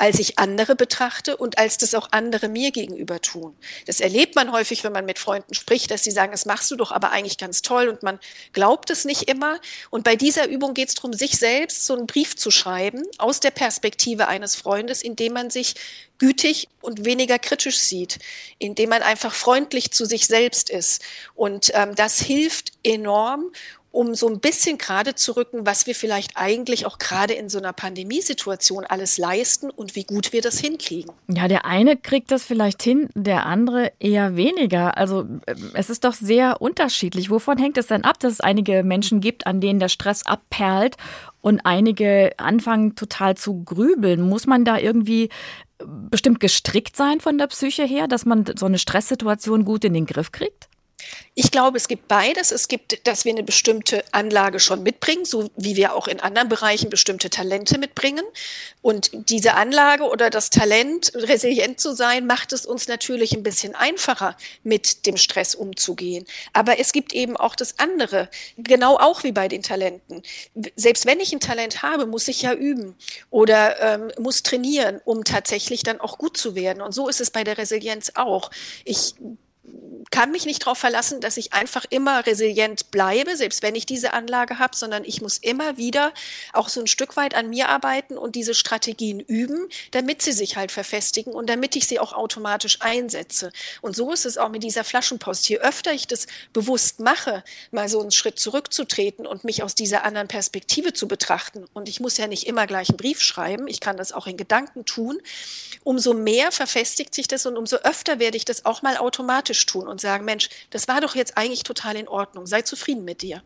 als 0.00 0.18
ich 0.18 0.38
andere 0.38 0.76
betrachte 0.76 1.36
und 1.36 1.58
als 1.58 1.76
das 1.76 1.94
auch 1.94 2.08
andere 2.10 2.48
mir 2.48 2.70
gegenüber 2.70 3.20
tun. 3.20 3.54
Das 3.84 4.00
erlebt 4.00 4.34
man 4.34 4.50
häufig, 4.50 4.82
wenn 4.82 4.92
man 4.92 5.04
mit 5.04 5.18
Freunden 5.18 5.52
spricht, 5.52 5.90
dass 5.90 6.02
sie 6.02 6.10
sagen, 6.10 6.32
das 6.32 6.46
machst 6.46 6.70
du 6.70 6.76
doch 6.76 6.90
aber 6.90 7.10
eigentlich 7.10 7.36
ganz 7.36 7.60
toll 7.60 7.88
und 7.88 8.02
man 8.02 8.18
glaubt 8.54 8.88
es 8.88 9.04
nicht 9.04 9.28
immer. 9.28 9.60
Und 9.90 10.02
bei 10.02 10.16
dieser 10.16 10.48
Übung 10.48 10.72
geht 10.72 10.88
es 10.88 10.94
darum, 10.94 11.12
sich 11.12 11.36
selbst 11.36 11.84
so 11.84 11.94
einen 11.94 12.06
Brief 12.06 12.34
zu 12.34 12.50
schreiben 12.50 13.02
aus 13.18 13.40
der 13.40 13.50
Perspektive 13.50 14.26
eines 14.26 14.56
Freundes, 14.56 15.02
indem 15.02 15.34
man 15.34 15.50
sich 15.50 15.74
gütig 16.16 16.68
und 16.80 17.04
weniger 17.04 17.38
kritisch 17.38 17.78
sieht, 17.78 18.20
indem 18.58 18.90
man 18.90 19.02
einfach 19.02 19.34
freundlich 19.34 19.90
zu 19.90 20.06
sich 20.06 20.26
selbst 20.26 20.70
ist. 20.70 21.02
Und 21.34 21.72
ähm, 21.74 21.94
das 21.94 22.20
hilft 22.20 22.72
enorm, 22.82 23.52
um 23.92 24.14
so 24.14 24.28
ein 24.28 24.38
bisschen 24.38 24.78
gerade 24.78 25.14
zu 25.14 25.32
rücken, 25.36 25.66
was 25.66 25.86
wir 25.86 25.94
vielleicht 25.94 26.36
eigentlich 26.36 26.86
auch 26.86 26.98
gerade 26.98 27.34
in 27.34 27.48
so 27.48 27.58
einer 27.58 27.72
Pandemiesituation 27.72 28.84
alles 28.84 29.18
leisten 29.18 29.68
und 29.68 29.96
wie 29.96 30.04
gut 30.04 30.32
wir 30.32 30.42
das 30.42 30.60
hinkriegen. 30.60 31.12
Ja, 31.28 31.48
der 31.48 31.64
eine 31.64 31.96
kriegt 31.96 32.30
das 32.30 32.44
vielleicht 32.44 32.82
hin, 32.82 33.08
der 33.14 33.46
andere 33.46 33.92
eher 33.98 34.36
weniger. 34.36 34.96
Also 34.96 35.26
äh, 35.46 35.54
es 35.74 35.90
ist 35.90 36.04
doch 36.04 36.14
sehr 36.14 36.62
unterschiedlich. 36.62 37.30
Wovon 37.30 37.58
hängt 37.58 37.78
es 37.78 37.88
denn 37.88 38.04
ab, 38.04 38.20
dass 38.20 38.34
es 38.34 38.40
einige 38.40 38.84
Menschen 38.84 39.20
gibt, 39.20 39.46
an 39.46 39.60
denen 39.60 39.80
der 39.80 39.88
Stress 39.88 40.24
abperlt 40.24 40.96
und 41.40 41.60
einige 41.64 42.32
anfangen 42.36 42.94
total 42.94 43.36
zu 43.36 43.64
grübeln? 43.64 44.20
Muss 44.22 44.46
man 44.46 44.64
da 44.64 44.78
irgendwie 44.78 45.30
bestimmt 45.84 46.40
gestrickt 46.40 46.96
sein 46.96 47.20
von 47.20 47.38
der 47.38 47.48
Psyche 47.48 47.84
her, 47.84 48.06
dass 48.06 48.24
man 48.24 48.44
so 48.56 48.66
eine 48.66 48.78
Stresssituation 48.78 49.64
gut 49.64 49.84
in 49.84 49.94
den 49.94 50.06
Griff 50.06 50.30
kriegt? 50.30 50.69
Ich 51.34 51.50
glaube, 51.50 51.78
es 51.78 51.88
gibt 51.88 52.08
beides. 52.08 52.50
Es 52.50 52.68
gibt, 52.68 53.06
dass 53.06 53.24
wir 53.24 53.32
eine 53.32 53.42
bestimmte 53.42 54.04
Anlage 54.12 54.58
schon 54.58 54.82
mitbringen, 54.82 55.24
so 55.24 55.50
wie 55.56 55.76
wir 55.76 55.94
auch 55.94 56.08
in 56.08 56.20
anderen 56.20 56.48
Bereichen 56.48 56.90
bestimmte 56.90 57.30
Talente 57.30 57.78
mitbringen. 57.78 58.24
Und 58.82 59.10
diese 59.30 59.54
Anlage 59.54 60.04
oder 60.04 60.28
das 60.28 60.50
Talent, 60.50 61.12
resilient 61.14 61.80
zu 61.80 61.94
sein, 61.94 62.26
macht 62.26 62.52
es 62.52 62.66
uns 62.66 62.88
natürlich 62.88 63.32
ein 63.32 63.42
bisschen 63.42 63.74
einfacher, 63.74 64.36
mit 64.64 65.06
dem 65.06 65.16
Stress 65.16 65.54
umzugehen. 65.54 66.26
Aber 66.52 66.78
es 66.78 66.92
gibt 66.92 67.12
eben 67.12 67.36
auch 67.36 67.54
das 67.54 67.78
andere, 67.78 68.28
genau 68.56 68.96
auch 68.98 69.22
wie 69.22 69.32
bei 69.32 69.48
den 69.48 69.62
Talenten. 69.62 70.22
Selbst 70.76 71.06
wenn 71.06 71.20
ich 71.20 71.32
ein 71.32 71.40
Talent 71.40 71.82
habe, 71.82 72.06
muss 72.06 72.28
ich 72.28 72.42
ja 72.42 72.52
üben 72.52 72.96
oder 73.30 73.80
ähm, 73.80 74.12
muss 74.18 74.42
trainieren, 74.42 75.00
um 75.04 75.24
tatsächlich 75.24 75.84
dann 75.84 76.00
auch 76.00 76.18
gut 76.18 76.36
zu 76.36 76.54
werden. 76.54 76.82
Und 76.82 76.92
so 76.92 77.08
ist 77.08 77.20
es 77.20 77.30
bei 77.30 77.44
der 77.44 77.56
Resilienz 77.56 78.12
auch. 78.14 78.50
Ich 78.84 79.14
kann 80.10 80.32
mich 80.32 80.44
nicht 80.44 80.62
darauf 80.62 80.78
verlassen, 80.78 81.20
dass 81.20 81.36
ich 81.36 81.52
einfach 81.52 81.84
immer 81.88 82.26
resilient 82.26 82.90
bleibe, 82.90 83.36
selbst 83.36 83.62
wenn 83.62 83.76
ich 83.76 83.86
diese 83.86 84.12
Anlage 84.12 84.58
habe, 84.58 84.76
sondern 84.76 85.04
ich 85.04 85.22
muss 85.22 85.38
immer 85.38 85.76
wieder 85.76 86.12
auch 86.52 86.68
so 86.68 86.80
ein 86.80 86.88
Stück 86.88 87.16
weit 87.16 87.34
an 87.34 87.48
mir 87.48 87.68
arbeiten 87.68 88.18
und 88.18 88.34
diese 88.34 88.54
Strategien 88.54 89.20
üben, 89.20 89.68
damit 89.92 90.20
sie 90.22 90.32
sich 90.32 90.56
halt 90.56 90.72
verfestigen 90.72 91.32
und 91.32 91.48
damit 91.48 91.76
ich 91.76 91.86
sie 91.86 92.00
auch 92.00 92.12
automatisch 92.12 92.78
einsetze. 92.80 93.52
Und 93.82 93.94
so 93.94 94.12
ist 94.12 94.26
es 94.26 94.36
auch 94.36 94.48
mit 94.48 94.64
dieser 94.64 94.82
Flaschenpost. 94.82 95.48
Je 95.48 95.58
öfter 95.58 95.92
ich 95.92 96.08
das 96.08 96.26
bewusst 96.52 96.98
mache, 96.98 97.44
mal 97.70 97.88
so 97.88 98.00
einen 98.00 98.10
Schritt 98.10 98.38
zurückzutreten 98.38 99.26
und 99.26 99.44
mich 99.44 99.62
aus 99.62 99.76
dieser 99.76 100.04
anderen 100.04 100.28
Perspektive 100.28 100.92
zu 100.92 101.06
betrachten, 101.06 101.66
und 101.72 101.88
ich 101.88 102.00
muss 102.00 102.16
ja 102.16 102.26
nicht 102.26 102.46
immer 102.46 102.66
gleich 102.66 102.88
einen 102.88 102.96
Brief 102.96 103.22
schreiben, 103.22 103.68
ich 103.68 103.80
kann 103.80 103.96
das 103.96 104.12
auch 104.12 104.26
in 104.26 104.36
Gedanken 104.36 104.84
tun, 104.84 105.20
umso 105.84 106.14
mehr 106.14 106.50
verfestigt 106.50 107.14
sich 107.14 107.28
das 107.28 107.46
und 107.46 107.56
umso 107.56 107.76
öfter 107.76 108.18
werde 108.18 108.36
ich 108.36 108.44
das 108.44 108.64
auch 108.64 108.82
mal 108.82 108.96
automatisch 108.96 109.59
tun 109.66 109.88
und 109.88 110.00
sagen, 110.00 110.24
Mensch, 110.24 110.48
das 110.70 110.88
war 110.88 111.00
doch 111.00 111.14
jetzt 111.14 111.36
eigentlich 111.36 111.62
total 111.62 111.96
in 111.96 112.08
Ordnung, 112.08 112.46
sei 112.46 112.62
zufrieden 112.62 113.04
mit 113.04 113.22
dir. 113.22 113.42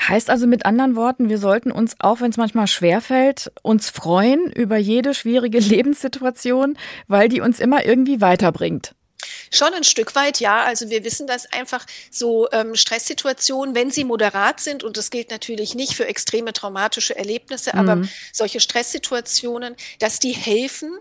Heißt 0.00 0.30
also 0.30 0.46
mit 0.46 0.66
anderen 0.66 0.96
Worten, 0.96 1.28
wir 1.28 1.38
sollten 1.38 1.70
uns, 1.70 1.96
auch 1.98 2.20
wenn 2.20 2.30
es 2.30 2.36
manchmal 2.36 2.66
schwerfällt, 2.66 3.52
uns 3.62 3.90
freuen 3.90 4.50
über 4.52 4.76
jede 4.76 5.14
schwierige 5.14 5.58
Lebenssituation, 5.58 6.78
weil 7.06 7.28
die 7.28 7.40
uns 7.40 7.60
immer 7.60 7.84
irgendwie 7.84 8.20
weiterbringt. 8.20 8.94
Schon 9.50 9.74
ein 9.74 9.84
Stück 9.84 10.14
weit, 10.14 10.40
ja. 10.40 10.64
Also 10.64 10.90
wir 10.90 11.04
wissen, 11.04 11.26
dass 11.26 11.50
einfach 11.52 11.84
so 12.10 12.48
ähm, 12.52 12.74
Stresssituationen, 12.74 13.74
wenn 13.74 13.90
sie 13.90 14.04
moderat 14.04 14.60
sind, 14.60 14.84
und 14.84 14.96
das 14.96 15.10
gilt 15.10 15.30
natürlich 15.30 15.74
nicht 15.74 15.94
für 15.94 16.06
extreme 16.06 16.52
traumatische 16.52 17.16
Erlebnisse, 17.16 17.70
mhm. 17.72 17.78
aber 17.78 18.02
solche 18.32 18.60
Stresssituationen, 18.60 19.74
dass 19.98 20.18
die 20.18 20.32
helfen, 20.32 20.92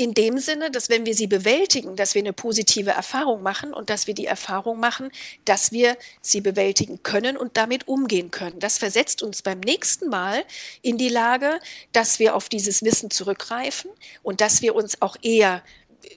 in 0.00 0.14
dem 0.14 0.38
Sinne, 0.38 0.70
dass 0.70 0.88
wenn 0.88 1.04
wir 1.04 1.14
sie 1.14 1.26
bewältigen, 1.26 1.94
dass 1.94 2.14
wir 2.14 2.22
eine 2.22 2.32
positive 2.32 2.90
Erfahrung 2.90 3.42
machen 3.42 3.74
und 3.74 3.90
dass 3.90 4.06
wir 4.06 4.14
die 4.14 4.24
Erfahrung 4.24 4.80
machen, 4.80 5.10
dass 5.44 5.72
wir 5.72 5.94
sie 6.22 6.40
bewältigen 6.40 7.02
können 7.02 7.36
und 7.36 7.58
damit 7.58 7.86
umgehen 7.86 8.30
können. 8.30 8.58
Das 8.60 8.78
versetzt 8.78 9.22
uns 9.22 9.42
beim 9.42 9.60
nächsten 9.60 10.08
Mal 10.08 10.42
in 10.80 10.96
die 10.96 11.10
Lage, 11.10 11.60
dass 11.92 12.18
wir 12.18 12.34
auf 12.34 12.48
dieses 12.48 12.82
Wissen 12.82 13.10
zurückgreifen 13.10 13.90
und 14.22 14.40
dass 14.40 14.62
wir 14.62 14.74
uns 14.74 15.02
auch 15.02 15.16
eher 15.20 15.62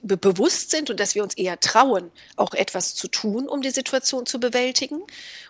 be 0.02 0.16
bewusst 0.16 0.70
sind 0.70 0.88
und 0.88 0.98
dass 0.98 1.14
wir 1.14 1.22
uns 1.22 1.34
eher 1.34 1.60
trauen, 1.60 2.10
auch 2.36 2.54
etwas 2.54 2.94
zu 2.94 3.06
tun, 3.06 3.46
um 3.46 3.60
die 3.60 3.68
Situation 3.68 4.24
zu 4.24 4.40
bewältigen. 4.40 5.02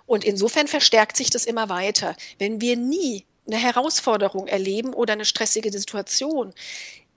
Und 0.06 0.24
insofern 0.24 0.66
verstärkt 0.66 1.16
sich 1.16 1.30
das 1.30 1.44
immer 1.44 1.68
weiter. 1.68 2.16
Wenn 2.40 2.60
wir 2.60 2.76
nie 2.76 3.26
eine 3.46 3.58
Herausforderung 3.58 4.48
erleben 4.48 4.92
oder 4.92 5.12
eine 5.12 5.24
stressige 5.24 5.70
Situation, 5.70 6.52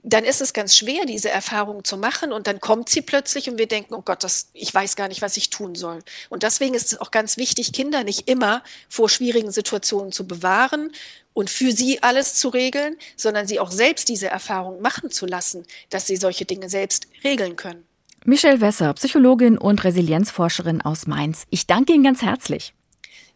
dann 0.04 0.24
ist 0.24 0.42
es 0.42 0.54
ganz 0.54 0.76
schwer, 0.76 1.06
diese 1.06 1.30
Erfahrung 1.30 1.84
zu 1.84 1.98
machen 1.98 2.32
und 2.32 2.48
dann 2.48 2.62
kommt 2.62 2.90
sie 2.90 3.02
plötzlich 3.02 3.50
und 3.50 3.58
wir 3.58 3.68
denken, 3.68 3.94
oh 3.94 4.02
Gott, 4.02 4.24
das, 4.24 4.50
ich 4.54 4.74
weiß 4.74 4.96
gar 4.96 5.08
nicht, 5.08 5.22
was 5.22 5.38
ich 5.38 5.50
tun 5.50 5.76
soll. 5.76 6.00
Und 6.30 6.44
deswegen 6.44 6.76
ist 6.76 6.94
es 6.94 7.02
auch 7.02 7.12
ganz 7.12 7.38
wichtig, 7.38 7.74
Kinder 7.74 8.04
nicht 8.04 8.30
immer 8.30 8.64
vor 8.90 9.10
schwierigen 9.10 9.52
Situationen 9.52 10.12
zu 10.12 10.28
bewahren 10.28 10.92
und 11.34 11.50
für 11.50 11.72
sie 11.72 12.02
alles 12.04 12.36
zu 12.36 12.50
regeln, 12.50 12.96
sondern 13.16 13.48
sie 13.48 13.60
auch 13.60 13.72
selbst 13.72 14.08
diese 14.10 14.28
Erfahrung 14.28 14.82
machen 14.82 15.12
zu 15.12 15.26
lassen, 15.26 15.66
dass 15.90 16.08
sie 16.08 16.16
solche 16.16 16.46
Dinge 16.46 16.70
selbst 16.70 17.08
regeln 17.24 17.56
können. 17.56 17.86
Michelle 18.26 18.62
Wesser, 18.62 18.94
Psychologin 18.94 19.58
und 19.58 19.84
Resilienzforscherin 19.84 20.82
aus 20.82 21.08
Mainz. 21.08 21.44
Ich 21.50 21.68
danke 21.68 21.94
Ihnen 21.94 22.04
ganz 22.04 22.22
herzlich. 22.22 22.74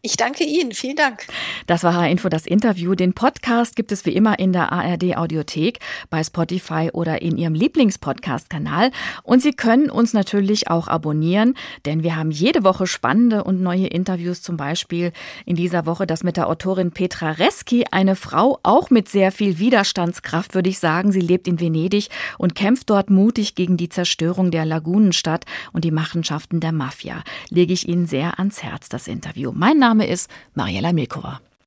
Ich 0.04 0.18
danke 0.18 0.44
Ihnen. 0.44 0.72
Vielen 0.72 0.96
Dank. 0.96 1.28
Das 1.68 1.84
war 1.84 1.94
H-Info, 1.94 2.28
das 2.28 2.48
Interview. 2.48 2.96
Den 2.96 3.14
Podcast 3.14 3.76
gibt 3.76 3.92
es 3.92 4.04
wie 4.08 4.16
immer 4.16 4.40
in 4.40 4.52
der 4.52 4.72
ARD 4.72 5.16
Audiothek, 5.16 5.78
bei 6.10 6.24
Spotify 6.24 6.90
oder 6.92 7.22
in 7.22 7.38
Ihrem 7.38 7.54
Lieblingspodcast-Kanal. 7.54 8.90
Und 9.22 9.44
Sie 9.44 9.52
können 9.52 9.92
uns 9.92 10.14
natürlich 10.14 10.72
auch 10.72 10.88
abonnieren, 10.88 11.54
denn 11.86 12.02
wir 12.02 12.16
haben 12.16 12.32
jede 12.32 12.64
Woche 12.64 12.88
spannende 12.88 13.44
und 13.44 13.62
neue 13.62 13.86
Interviews. 13.86 14.42
Zum 14.42 14.58
Beispiel 14.58 15.12
in 15.46 15.56
dieser 15.56 15.86
Woche 15.86 16.08
das 16.08 16.24
mit 16.24 16.36
der 16.36 16.50
Autorin 16.50 16.90
Petra 16.90 17.34
Reski, 17.34 17.86
eine 17.92 18.16
Frau 18.16 18.58
auch 18.64 18.90
mit 18.90 19.08
sehr 19.08 19.32
viel 19.32 19.60
Widerstandskraft, 19.60 20.56
würde 20.56 20.70
ich 20.70 20.80
sagen. 20.80 21.12
Sie 21.12 21.22
lebt 21.22 21.48
in 21.48 21.60
Venedig 21.60 22.10
und 22.40 22.56
kämpft 22.56 22.90
dort 22.90 23.12
mutig 23.12 23.54
gegen 23.54 23.78
die 23.78 23.90
Zerstörung 23.90 24.50
der 24.50 24.66
Lagunenstadt 24.66 25.46
und 25.74 25.86
die 25.86 25.92
Machenschaften 25.92 26.60
der 26.60 26.72
Mafia. 26.72 27.24
Lege 27.50 27.74
ich 27.74 27.88
Ihnen 27.88 28.08
sehr 28.08 28.40
ans 28.40 28.64
Herz, 28.64 28.90
das 28.90 29.08
Interview. 29.08 29.52
Mein 29.54 29.78
Name 29.78 29.91
Name 29.92 30.08
ist 30.08 30.30
Mariella 30.56 30.94
Milkova. 30.94 31.42